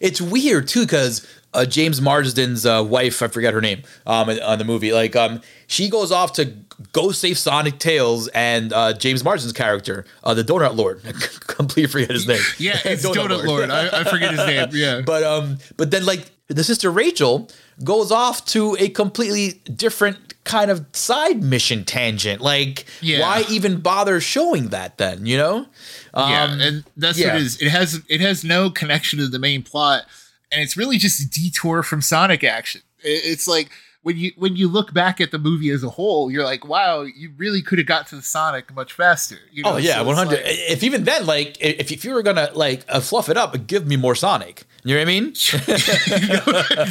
[0.00, 4.58] it's weird too, because uh, James Marsden's uh, wife, I forget her name, um, on
[4.58, 6.52] the movie, like, um, she goes off to
[6.92, 11.12] go save Sonic Tails and uh, James Marsden's character, uh, the Donut Lord, I
[11.52, 12.40] completely forget his name.
[12.58, 13.70] yeah, it's Donut, Lord.
[13.70, 14.68] I, I forget his name.
[14.72, 17.48] Yeah, But um, but then like the sister Rachel
[17.84, 22.40] goes off to a completely different kind of side mission tangent.
[22.40, 23.20] Like, Yeah.
[23.20, 25.26] why even bother showing that then?
[25.26, 25.66] You know?
[26.14, 27.28] yeah, Um, and that's yeah.
[27.34, 27.60] what it is.
[27.62, 30.04] It has it has no connection to the main plot,
[30.50, 32.80] and it's really just a detour from Sonic action.
[33.02, 33.70] It's like
[34.02, 37.02] when you when you look back at the movie as a whole, you're like, wow,
[37.02, 39.36] you really could have got to the Sonic much faster.
[39.52, 39.74] You know?
[39.74, 40.36] Oh yeah, So one hundred.
[40.44, 43.66] like- If even then, like, if if you were gonna like uh, fluff it up,
[43.66, 44.64] give me more Sonic.
[44.82, 45.34] You know what I mean?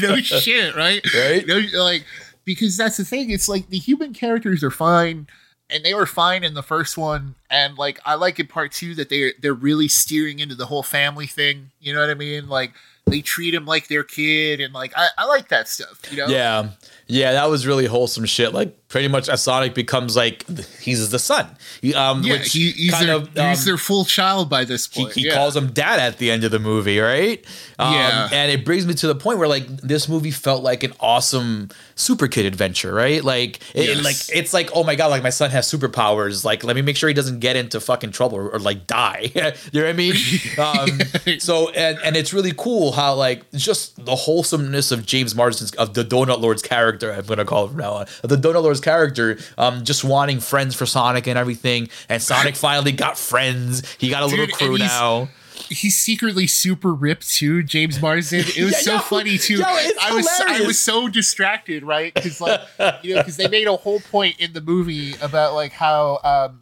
[0.01, 1.05] no, no shit, right?
[1.13, 1.45] Right?
[1.47, 2.05] No, like
[2.45, 3.29] because that's the thing.
[3.29, 5.27] It's like the human characters are fine,
[5.69, 8.95] and they were fine in the first one, and like I like in part two
[8.95, 11.71] that they they're really steering into the whole family thing.
[11.79, 12.47] You know what I mean?
[12.47, 12.73] Like
[13.05, 16.01] they treat him like their kid, and like I, I like that stuff.
[16.11, 16.27] You know?
[16.27, 16.69] Yeah,
[17.09, 18.53] yeah, that was really wholesome shit.
[18.53, 20.45] Like, pretty much, as Sonic becomes like
[20.79, 21.47] he's the son.
[21.81, 24.87] He, um, Yeah, which he, he's, their, of he's um, their full child by this
[24.91, 25.15] he, point.
[25.15, 25.35] he yeah.
[25.35, 27.43] calls him dad at the end of the movie, right?
[27.77, 28.29] Um, Yeah.
[28.31, 31.69] And it brings me to the point where like this movie felt like an awesome
[31.95, 33.23] super kid adventure, right?
[33.23, 34.03] Like, it, Yes.
[34.03, 36.43] like it's like, oh my god, like my son has superpowers.
[36.43, 39.31] Like, let me make sure he doesn't get into fucking trouble or, or, like die.
[39.35, 40.15] you know what I mean?
[40.59, 40.99] Um,
[41.39, 45.93] so and and it's really cool how like just the wholesomeness of James Marsden's of
[45.93, 46.98] the Donut Lord's character.
[47.03, 48.05] I'm gonna call it from now on.
[48.23, 52.91] The Donut Lord's character, um, just wanting friends for Sonic and everything, and Sonic finally
[52.91, 53.89] got friends.
[53.97, 55.29] He got a little crew now.
[55.69, 58.39] he's secretly super ripped too, James Marsden.
[58.39, 59.55] It was Yeah, so yo, funny too.
[59.55, 62.13] yo, I was I was so distracted, right?
[62.13, 62.61] Because like
[63.03, 66.61] you know, because they made a whole point in the movie about like how um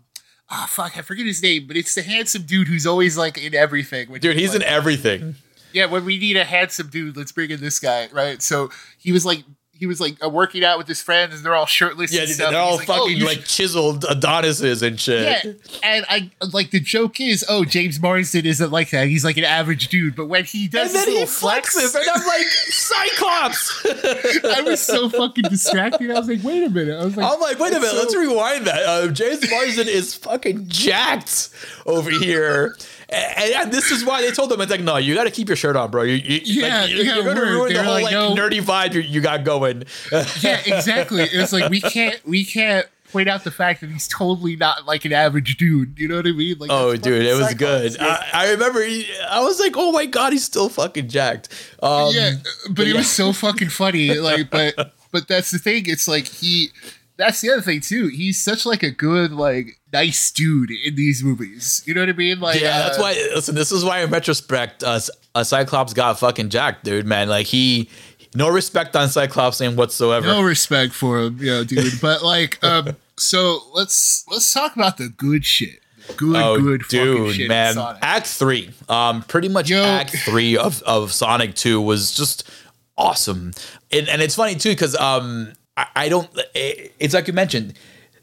[0.49, 3.53] ah fuck I forget his name, but it's the handsome dude who's always like in
[3.53, 4.11] everything.
[4.19, 5.35] Dude, he's like, in everything.
[5.73, 5.85] yeah.
[5.85, 8.41] When we need a handsome dude, let's bring in this guy, right?
[8.41, 9.43] So he was like
[9.79, 12.11] he was like uh, working out with his friends, and they're all shirtless.
[12.13, 15.43] Yeah, they're all like, "Oh, fucking you like should- chiseled Adonises and shit.
[15.45, 15.51] yeah,
[15.83, 19.07] and I like the joke is, oh, James Marsden isn't like that.
[19.07, 22.09] He's like an average dude, but when he does And then he flex, flexes, and
[22.13, 23.85] I'm like, Cyclops.
[24.45, 26.09] I was so fucking distracted.
[26.11, 26.99] I was like, wait a minute.
[26.99, 28.83] I was like, I'm like, wait a minute, so- let's rewind that.
[28.85, 31.49] Uh, James Marsden is fucking jacked
[31.85, 32.75] over here.
[33.09, 35.47] And, and this is why they told him, it's like, no, you got to keep
[35.47, 36.03] your shirt on, bro.
[36.03, 38.35] You, you, Yeah, like, yeah, you're going to ruin the They're whole like, like no.
[38.35, 39.83] nerdy vibe you, you got going.
[40.41, 41.23] yeah, exactly.
[41.23, 45.05] It's like we can't we can't point out the fact that he's totally not like
[45.05, 45.97] an average dude.
[45.97, 46.57] You know what I mean?
[46.59, 47.97] Like, Oh, dude, it was good.
[47.99, 48.83] I, I remember.
[48.83, 51.49] He, I was like, "Oh my god, he's still fucking jacked."
[51.81, 52.33] Um, yeah,
[52.69, 52.97] but it yeah.
[52.97, 54.15] was so fucking funny.
[54.15, 55.83] Like, but but that's the thing.
[55.87, 56.69] It's like he.
[57.17, 58.07] That's the other thing too.
[58.07, 61.81] He's such like a good, like nice dude in these movies.
[61.85, 62.39] You know what I mean?
[62.39, 63.13] Like, Yeah, that's uh, why.
[63.33, 64.99] Listen, this is why in retrospect, uh,
[65.33, 67.05] uh, Cyclops got fucking jacked, dude.
[67.05, 67.89] Man, like he,
[68.35, 70.27] no respect on Cyclops name whatsoever.
[70.27, 71.93] no respect for him, you know, dude.
[72.01, 75.79] But like, um, so let's let's talk about the good shit.
[76.15, 77.77] Good, Oh, good, fucking dude, man!
[78.01, 79.83] Act three, um, pretty much Yo.
[79.83, 82.49] Act three of of Sonic Two was just
[82.97, 83.51] awesome,
[83.91, 86.27] and, and it's funny too because um, I, I don't.
[86.55, 87.73] it- It's like you mentioned,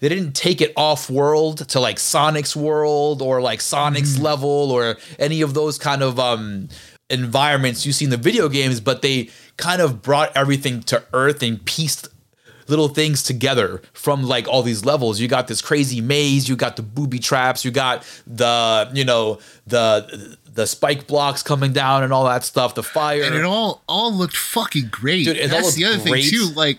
[0.00, 4.22] they didn't take it off world to like Sonic's world or like Sonic's Mm.
[4.22, 6.68] level or any of those kind of um
[7.10, 11.42] environments you see in the video games, but they kind of brought everything to Earth
[11.42, 12.08] and pieced
[12.66, 15.20] little things together from like all these levels.
[15.20, 19.38] You got this crazy maze, you got the booby traps, you got the you know
[19.66, 23.22] the the spike blocks coming down and all that stuff, the fire.
[23.22, 25.24] and it all all looked fucking great.
[25.24, 26.24] Dude, That's the other great.
[26.24, 26.52] thing too.
[26.54, 26.78] Like,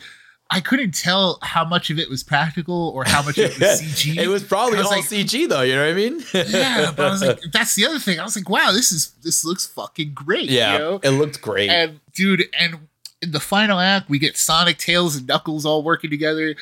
[0.50, 3.82] I couldn't tell how much of it was practical or how much of it was
[3.84, 4.16] CG.
[4.18, 6.22] it was probably was all like, CG though, you know what I mean?
[6.34, 8.20] yeah, but I was like, that's the other thing.
[8.20, 10.50] I was like, wow, this is this looks fucking great.
[10.50, 11.00] yeah, you know?
[11.04, 11.70] it looked great.
[11.70, 12.88] and dude, and
[13.22, 16.56] in the final act, we get Sonic, Tails, and Knuckles all working together.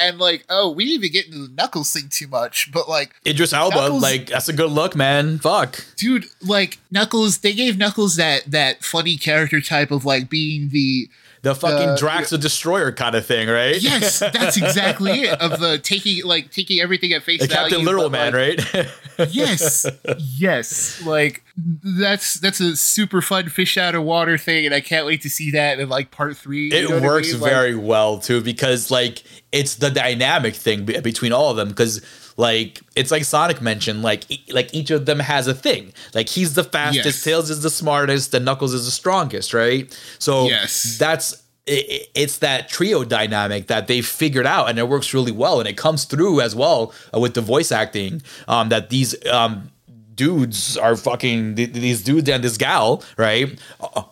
[0.00, 3.14] and like, oh, we didn't even get into the Knuckles thing too much, but like,
[3.26, 5.38] Idris Elba, Knuckles- like that's a good look, man.
[5.38, 5.84] Fuck.
[5.96, 11.08] dude, like Knuckles, they gave Knuckles that that funny character type of like being the
[11.42, 13.80] The fucking Uh, Drax the Destroyer kind of thing, right?
[13.80, 17.70] yes, that's exactly it of the taking like taking everything at face the value.
[17.70, 18.88] Captain Literal Man, like, right?
[19.30, 19.84] yes
[20.16, 21.42] yes like
[21.82, 25.28] that's that's a super fun fish out of water thing and i can't wait to
[25.28, 27.40] see that in like part three it you know what I works mean?
[27.40, 31.68] Like, very well too because like it's the dynamic thing be- between all of them
[31.68, 32.00] because
[32.38, 36.28] like it's like Sonic mentioned like e- like each of them has a thing like
[36.30, 37.24] he's the fastest Yes.
[37.24, 39.84] Tails is the smartest and Knuckles is the strongest right
[40.18, 40.96] so Yes.
[40.98, 45.68] that's it's that trio dynamic that they figured out and it works really well and
[45.68, 49.70] it comes through as well uh, with the voice acting um that these um
[50.14, 53.58] dudes are fucking these dudes and this gal right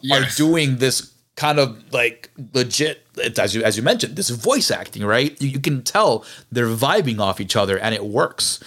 [0.03, 0.35] Yes.
[0.35, 3.07] are doing this kind of like legit
[3.39, 5.41] as you as you mentioned this voice acting right?
[5.41, 8.62] You, you can tell they're vibing off each other and it works.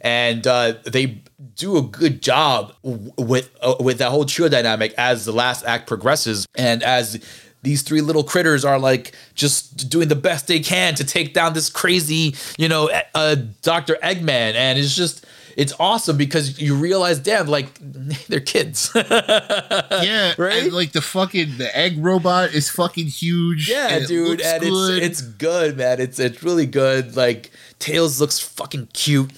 [0.00, 1.22] And uh, they
[1.56, 5.64] do a good job w- with uh, with that whole trio dynamic as the last
[5.64, 7.22] act progresses and as
[7.62, 11.52] these three little critters are like just doing the best they can to take down
[11.54, 14.54] this crazy you know uh, dr eggman.
[14.54, 15.26] And it's just
[15.56, 17.68] it's awesome because you realize damn like
[18.28, 20.70] they're kids yeah Right?
[20.72, 25.02] like the fucking the egg robot is fucking huge Yeah, and dude, looks and good.
[25.02, 26.00] it's it's good, man.
[26.00, 27.16] It's it's really good.
[27.16, 29.32] Like Tails looks fucking cute.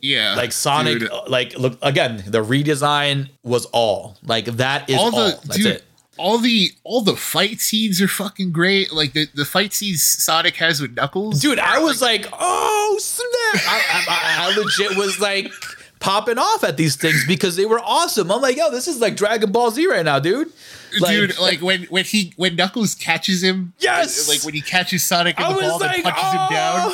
[0.00, 1.10] yeah Like Sonic, dude.
[1.28, 2.22] like look again.
[2.26, 5.14] The redesign was all like that is all.
[5.14, 5.84] all That's dude, it.
[6.16, 10.56] All the all the fight scenes are fucking great like the the fight scenes sonic
[10.56, 13.62] has with knuckles Dude, I was like, oh snap!
[13.66, 15.52] I, I, I, legit was like
[16.00, 18.30] popping off at these things because they were awesome.
[18.30, 20.52] I'm like, yo, this is like Dragon Ball Z right now, dude.
[21.00, 24.28] dude like when when he when knuckles catches him Yes!
[24.28, 26.92] like when he catches sonic in I the ball and like, punches him down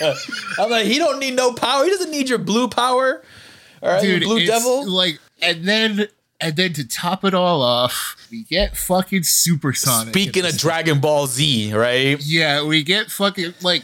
[0.00, 0.64] oh.
[0.64, 1.84] I'm like, he don't need no power.
[1.84, 3.22] He doesn't need your blue power.
[3.82, 4.88] All right, dude, Blue it's Devil.
[4.88, 6.08] Like, and then
[6.42, 10.12] and then to top it all off, we get fucking Super Sonic.
[10.12, 10.56] Speaking of.
[10.58, 12.18] Dragon Ball Z, right?
[12.20, 13.82] yeah, we get fucking like.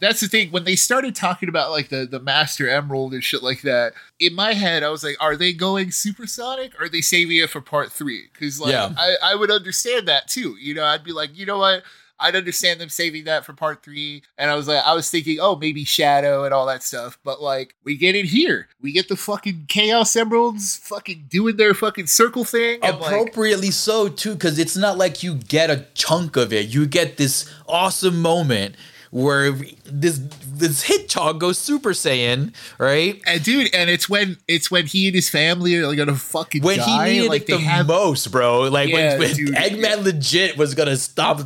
[0.00, 0.52] That's the thing.
[0.52, 4.32] When they started talking about like the the Master Emerald and shit like that, in
[4.32, 6.80] my head, I was like, "Are they going supersonic?
[6.80, 8.28] Or are they saving it for part three?
[8.32, 8.92] Because like, Yeah.
[8.96, 10.56] I I would understand that too.
[10.60, 11.82] You know, I'd be like, you know what?
[12.20, 14.22] I'd understand them saving that for part three.
[14.36, 17.18] And I was like, I was thinking, oh, maybe Shadow and all that stuff.
[17.24, 18.68] But like, we get it here.
[18.80, 22.80] We get the fucking Chaos Emeralds fucking doing their fucking circle thing.
[22.82, 26.68] and, like, Appropriately so too, because it's not like you get a chunk of it.
[26.68, 28.74] You get this awesome moment
[29.10, 29.52] where
[29.84, 33.20] this this Hitchhog goes Super Saiyan, right?
[33.26, 36.78] and dude, and it's when it's when he and his family are gonna fucking When
[36.78, 37.08] die.
[37.08, 38.62] he needed like it the have most, bro.
[38.62, 39.54] Like Yeah, when, when dude.
[39.54, 41.40] Eggman legit was gonna stop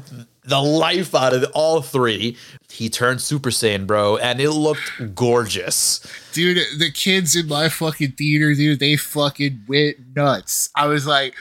[0.45, 2.37] the life out of all three.
[2.71, 6.01] He turned Super Saiyan, bro, and it looked gorgeous.
[6.33, 10.71] dude, the kids in my fucking theater, dude, they fucking went nuts.
[10.75, 11.35] I was like,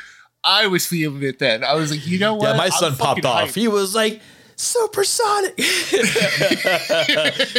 [0.44, 1.64] I was feeling it then.
[1.64, 2.50] I was like, you know what?
[2.50, 3.50] Yeah, my son popped off.
[3.50, 3.56] hyped.
[3.56, 4.22] He was like,
[4.62, 5.58] supersonic.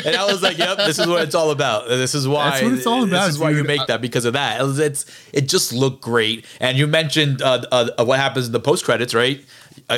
[0.07, 1.89] and I was like, yep, this is what it's all about.
[1.89, 4.25] This is why That's what it's all about, This is why you make that because
[4.25, 4.61] of that.
[4.61, 6.45] It It's it just looked great.
[6.61, 9.45] And you mentioned uh, uh, uh, what happens in the post credits, right?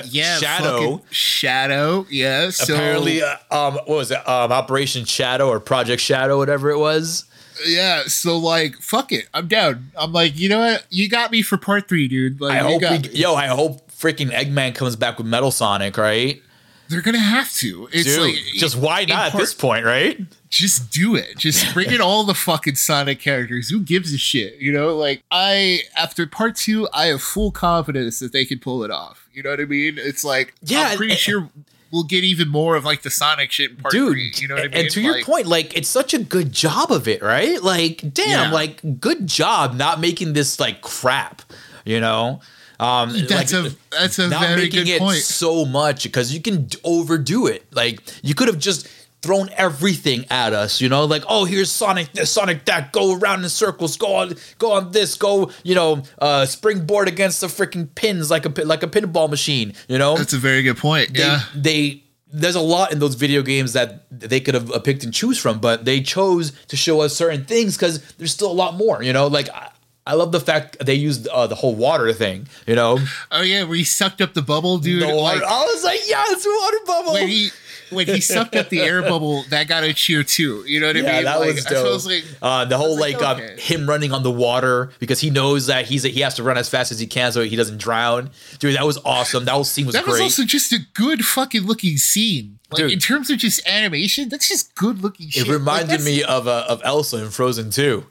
[0.03, 1.03] Uh, Yeah, Shadow.
[1.11, 2.07] Shadow.
[2.11, 2.51] Yeah.
[2.51, 4.29] So Apparently, uh, um, what was it?
[4.29, 7.25] Um, Operation Shadow or Project Shadow, whatever it was.
[7.67, 8.03] yeah.
[8.07, 9.29] So like, fuck it.
[9.35, 9.91] I'm down.
[9.97, 10.87] I'm like, you know what?
[10.91, 12.41] You got me for part three, dude.
[12.41, 16.43] Like, I hope, we, yo, I hope freaking Eggman comes back with Metal Sonic, right?
[16.89, 17.89] They're gonna have to.
[17.93, 20.21] It's Dude, like just why not at this point, right?
[20.51, 21.37] just do it.
[21.37, 23.69] Just bring in all the fucking Sonic characters.
[23.71, 24.57] Who gives a shit?
[24.61, 28.85] You know, like I after part two, I have full confidence that they can pull
[28.85, 29.29] it off.
[29.33, 29.95] You know what I mean?
[29.99, 31.51] It's like Yeah, I'm pretty and- sure
[31.93, 34.33] we'll get even more of like the Sonic shit in part dude three.
[34.37, 34.77] You know what I mean?
[34.79, 38.49] and to your point like it's such a good job of it right like damn
[38.49, 38.51] Yeah.
[38.51, 41.43] like good job not making this like crap
[41.85, 42.41] you know
[42.81, 45.19] um that's like, a that's a not very making good it point.
[45.19, 48.89] so much because you can overdo it like you could have just
[49.23, 53.43] thrown everything at us you know like oh here's sonic this sonic that go around
[53.43, 57.89] in circles go on go on this go you know uh springboard against the freaking
[57.95, 61.15] pins like a like a pinball machine you know That's a very good point.
[61.15, 61.41] they, yeah.
[61.55, 62.05] they
[62.37, 65.39] there's a lot in those video games that they could have uh, picked and choose
[65.39, 69.05] from, but they chose to show us certain things because there's still a lot more.
[69.05, 69.71] You know, like I,
[70.07, 72.47] I love the fact they used uh, the whole water thing.
[72.67, 72.99] You know,
[73.31, 75.03] Oh yeah, where he sucked up the bubble, dude.
[75.03, 75.41] the water.
[75.41, 77.13] like, I was like, yeah, it's a water bubble.
[77.15, 77.51] when he
[77.95, 80.65] when he sucked up the air bubble, that got a cheer too.
[80.67, 81.25] You know what I Yeah, mean?
[81.25, 82.07] that like, was I felt dope.
[82.07, 85.67] like Uh, the whole like, like, uh, him running on the water because he knows
[85.67, 87.79] that he's a, he has to run as fast as he can so he doesn't
[87.79, 88.31] drown.
[88.59, 89.45] Dude, that was awesome.
[89.45, 92.59] That whole scene was that was also just a good fucking looking scene.
[92.71, 92.93] Like Dude.
[92.93, 95.47] in terms of just animation, that's just good looking shit.
[95.47, 98.05] it reminded Like, me of uh, of Elsa in Frozen 2.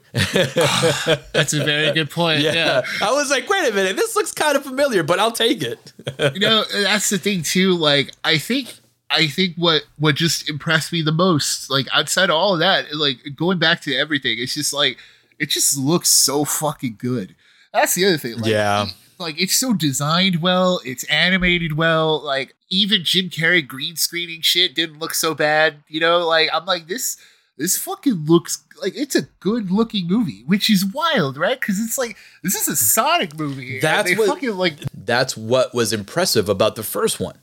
[1.32, 2.40] That's a very good point.
[2.44, 2.52] Yeah.
[2.54, 2.82] yeah.
[3.02, 5.92] I was like, wait a minute, this looks kind of familiar, but I'll take it.
[6.34, 8.74] you know that's the thing too like i think
[9.10, 12.86] i think what what just impressed me the most like outside of all of that
[12.94, 14.98] like going back to everything it's just like
[15.38, 17.34] it just looks so fucking good
[17.72, 18.86] that's the other thing like, Yeah.
[19.18, 24.74] like it's so designed well it's animated well like even jim carrey green screening shit
[24.74, 27.16] didn't look so bad you know like i'm like this
[27.56, 31.60] this fucking looks like it's a good looking movie, which is wild, right?
[31.60, 33.78] Because it's like this is a Sonic movie.
[33.78, 37.38] That's what- fucking like That's what was impressive about the first one.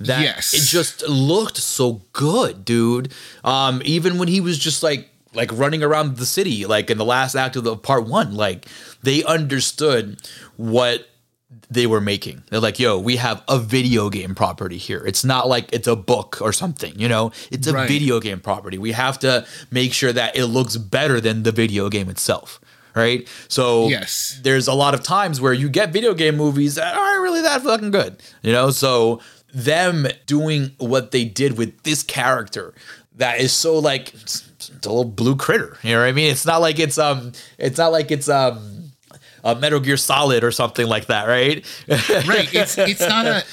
[0.00, 0.52] That Yes.
[0.54, 3.12] it just looked so good, dude.
[3.44, 7.04] Um, even when he was just like like running around the city, like in the
[7.04, 8.66] last act of the part one, like
[9.02, 10.20] they understood
[10.56, 11.08] what
[11.70, 12.42] they were making.
[12.50, 15.02] They're like, yo, we have a video game property here.
[15.06, 17.32] It's not like it's a book or something, you know?
[17.50, 17.88] It's a Right.
[17.88, 18.78] video game property.
[18.78, 22.60] We have to make sure that it looks better than the video game itself.
[22.94, 23.26] Right.
[23.48, 24.38] So Yes.
[24.42, 27.62] there's a lot of times where you get video game movies that aren't really that
[27.62, 28.16] fucking good.
[28.42, 28.70] You know?
[28.70, 29.20] So
[29.54, 32.74] them doing what they did with this character
[33.16, 35.78] that is so like it's a little blue critter.
[35.82, 36.30] You know what I mean?
[36.30, 38.90] It's not like it's um it's not like it's um
[39.44, 41.64] a Metal Gear Solid or something like that, right?
[41.88, 43.44] right it's it's not a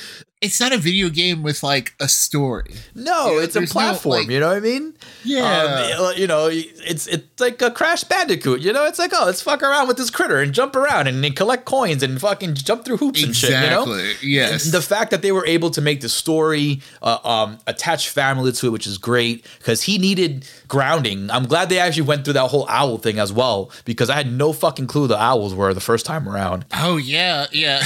[0.41, 4.17] it's not a video game with like a story no, it's a there's no, platform.
[4.21, 4.93] like- you know what I mean?
[5.23, 8.61] yeah Um, you know, it's it's like a Crash Bandicoot.
[8.61, 11.23] You know, it's like oh, let's fuck around with this critter and jump around and,
[11.23, 13.51] and collect coins and fucking jump through hoops and shit.
[13.51, 17.17] You know, exactly yes the fact that they were able to make the story uh,
[17.23, 21.29] um, attach family to it, which is great because he needed grounding.
[21.29, 24.31] I'm glad they actually went through that whole owl thing as well because I had
[24.31, 26.65] no fucking clue the owls were the first time around.
[26.73, 27.83] oh yeah yeah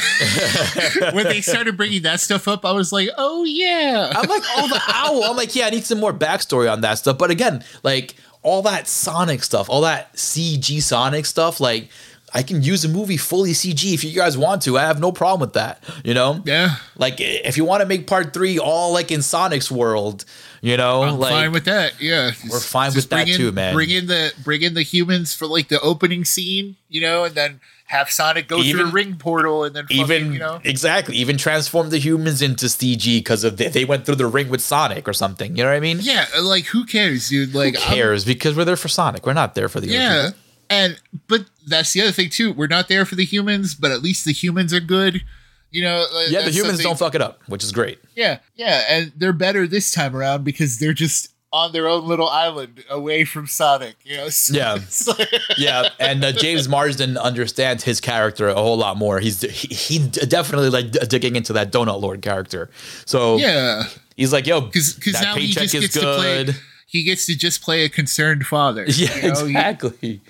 [1.14, 4.68] when they started bringing that stuff up i was like oh yeah I'm like, oh,
[4.68, 5.24] the owl.
[5.24, 7.18] I'm like, yeah, I need some more backstory on that stuff.
[7.18, 11.90] But again, like all that Sonic stuff, all that CG Sonic stuff, like.
[12.34, 14.78] I can use a movie fully CG if you guys want to.
[14.78, 15.82] I have no problem with that.
[16.04, 19.72] You know, yeah like if you want to make part three all like in Sonic's
[19.72, 20.26] world,
[20.60, 22.02] you know, I'm like fine with that.
[22.02, 23.74] Yeah, We're fine with that in- too, man.
[23.74, 27.36] Bring in the bring in the humans for like the opening scene, you know, and
[27.36, 30.60] then have Sonic go through Even- a ring portal and then fucking, even you know.
[30.64, 34.50] exactly even transform the humans into CG because of the, they went through the ring
[34.50, 35.56] with Sonic or something.
[35.56, 36.00] You know what I mean?
[36.02, 37.54] Yeah, like who cares, dude?
[37.54, 38.26] Like Who I'm- cares?
[38.26, 39.26] because we're there for Sonic.
[39.26, 40.32] We're not there for the yeah,
[40.70, 42.54] and but that's the other thing too.
[42.54, 45.24] We're not there for the humans, but at least the humans are good.
[45.72, 48.00] You know, uh, Yeah, the humans something- don't fuck it up, which is great.
[48.16, 52.28] Yeah, yeah, and they're better this time around because they're just on their own little
[52.28, 53.96] island away from Sonic.
[54.04, 54.78] You know, So- Yeah.
[55.08, 59.20] like- Yeah, and uh, James Marsden understands his character a whole lot more.
[59.20, 62.70] He's he, he definitely like digging into that Donut Lord character.
[63.06, 63.84] So yeah.
[64.18, 66.48] he's like, yo, because now he just is gets to play.
[66.88, 68.86] He gets to just play a concerned father.
[68.90, 69.46] Yeah, you know?
[69.46, 70.22] He- exactly.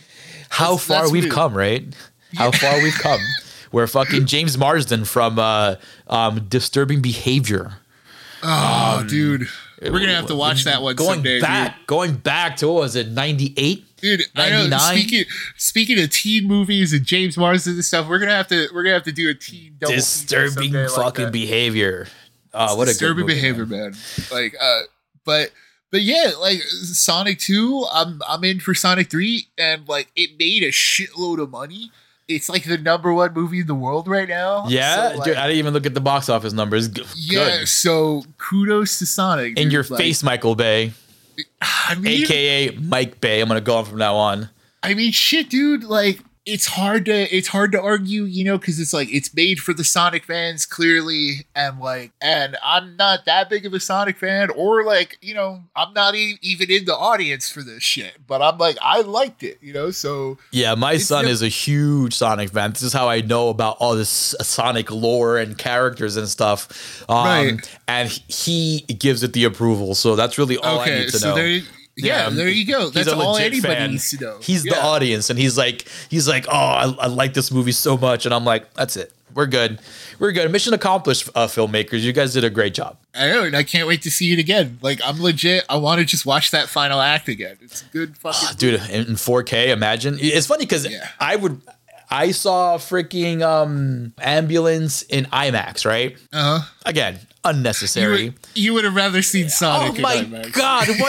[0.49, 1.83] How That's- far that's we've come, right?
[2.35, 3.19] How far we've come.
[3.71, 5.75] Where fucking James Marsden from uh,
[6.07, 7.73] um, Disturbing Behavior.
[8.43, 9.47] oh, dude,
[9.81, 12.95] we're gonna have to watch that one Going someday, back, going back to what was
[12.95, 13.85] it, ninety eight?
[14.05, 14.19] dude.
[14.19, 14.77] dude I know.
[14.77, 15.25] Speaking
[15.57, 18.95] speaking of teen movies and James Marsden and stuff, we're gonna have to we're gonna
[18.95, 22.07] have to do a teen double Disturbing someday like fucking behavior.
[22.53, 23.91] Oh, what a good disturbing movie, behavior, man.
[23.91, 23.95] man.
[24.31, 24.81] Like, uh,
[25.25, 25.51] but
[25.91, 30.63] but yeah, like Sonic Two, I'm I'm in for Sonic Three, and like it made
[30.63, 31.91] a shitload of money.
[32.27, 34.65] It's like the number one movie in the world right now.
[34.67, 36.87] Yeah, So, like, dude, I didn't even look at the box office numbers.
[36.87, 37.59] G- yeah.
[37.59, 37.67] Good.
[37.67, 39.59] So kudos to Sonic.
[39.59, 40.93] In your Like, face, Michael Bay,
[41.61, 43.41] I mean, aka Mike Bay.
[43.41, 44.49] I'm gonna go on from now on.
[44.81, 45.83] I mean, shit, dude.
[45.83, 49.59] Like, it's hard to it's hard to argue, you know, because it's like it's made
[49.59, 54.17] for the Sonic fans clearly, and like, and I'm not that big of a Sonic
[54.17, 58.13] fan, or like, you know, I'm not e- even in the audience for this shit.
[58.27, 59.89] But I'm like, I liked it, you know.
[59.89, 62.73] So Yeah, my son no- is a huge Sonic fan.
[62.73, 67.03] This is how I know about all this Sonic lore and characters and stuff.
[67.09, 67.77] Um, Right.
[67.87, 71.35] And he gives it the approval, so that's really all I need to so know.
[71.35, 71.61] there,
[71.97, 72.89] yeah, there you go.
[72.89, 73.91] That's all anybody fan.
[73.91, 74.37] needs to know.
[74.41, 77.97] He's the audience, and he's like, he's like, oh, I, I like this movie so
[77.97, 79.11] much, and I'm like, that's it.
[79.33, 79.79] We're good.
[80.17, 80.49] We're good.
[80.49, 81.99] Mission accomplished, uh, filmmakers.
[82.01, 82.95] You guys did a great job.
[83.13, 84.79] I know, and I can't wait to see it again.
[84.81, 85.65] Like, I'm legit.
[85.67, 87.57] I want to just watch that final act again.
[87.61, 88.57] It's good fucking.
[88.57, 91.09] dude in in 4k imagine it's funny because Yeah.
[91.19, 91.59] i would
[92.09, 96.15] I saw freaking um ambulance in IMAX, right?
[96.31, 96.65] Uh huh.
[97.45, 98.23] Again, You unnecessary.
[98.25, 99.95] would, you would have rather seen Oh Sonic.
[99.97, 100.87] in my god,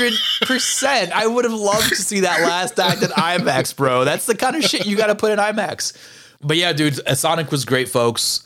[0.00, 1.12] 100%.
[1.12, 4.04] I would have loved to see that last act in IMAX, bro.
[4.04, 5.96] That's the kind of shit you got to put in IMAX.
[6.42, 8.42] But yeah, dude, Sonic was great, folks.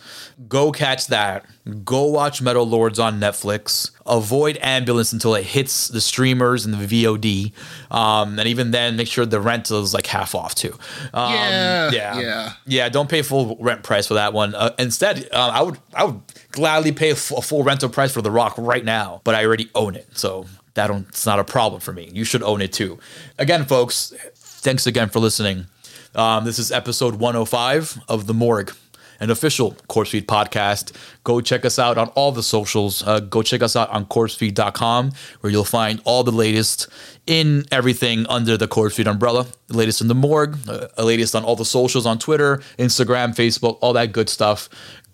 [0.48, 1.44] Go catch that.
[1.84, 3.90] Go watch Metal Lords on Netflix.
[4.06, 7.52] Avoid Ambulance until it hits the streamers and the VOD.
[7.94, 10.72] Um, and even then, make sure the rental is like half off too.
[11.12, 12.52] Um, Yeah, yeah, yeah.
[12.66, 12.88] yeah.
[12.88, 14.54] Don't pay full rent price for that one.
[14.54, 16.20] Uh, instead, um, I would I would
[16.52, 19.68] gladly pay a a full rental price for The Rock right now, but I already
[19.74, 22.08] own it, so that don't, it's not a problem for me.
[22.14, 22.98] You should own it too.
[23.38, 25.66] Again, folks, thanks again for listening.
[26.14, 28.74] Um, this is episode 105 of The Morgue,
[29.20, 30.92] an official Corpsefeed podcast.
[31.22, 33.06] Go check us out on all the socials.
[33.06, 36.88] Uh, go check us out on Corpsefeed.com, where you'll find all the latest
[37.28, 39.46] in everything under the Corpsefeed umbrella.
[39.68, 43.34] The latest in the morgue, uh, the latest on all the socials on Twitter, Instagram,
[43.34, 44.68] Facebook, all that good stuff.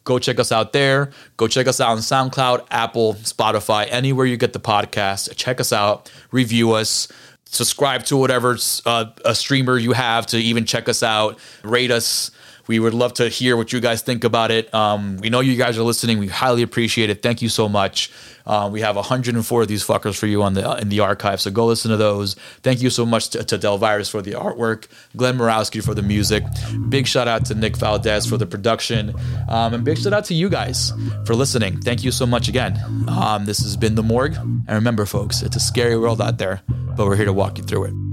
[0.04, 1.10] Go check us out there.
[1.36, 5.34] Go check us out on SoundCloud, Apple, Spotify, anywhere you get the podcast.
[5.36, 7.08] Check us out, review us,
[7.46, 12.30] subscribe to whatever uh, a streamer you have to even check us out, rate us.
[12.66, 14.72] We would love to hear what you guys think about it.
[14.74, 16.18] Um, we know you guys are listening.
[16.18, 17.22] We highly appreciate it.
[17.22, 18.10] Thank you so much.
[18.46, 21.50] Uh, we have 104 of these fuckers for you on the in the archive, so
[21.50, 22.34] go listen to those.
[22.62, 24.86] Thank you so much to, to Delvirus for the artwork,
[25.16, 26.44] Glenn Murawski for the music.
[26.88, 29.12] Big shout out to Nick Valdez for the production,
[29.48, 30.92] um, and big shout out to you guys
[31.24, 31.80] for listening.
[31.80, 32.78] Thank you so much again.
[33.08, 36.62] Um, this has been the Morgue, and remember, folks, it's a scary world out there,
[36.96, 38.05] but we're here to walk you through it.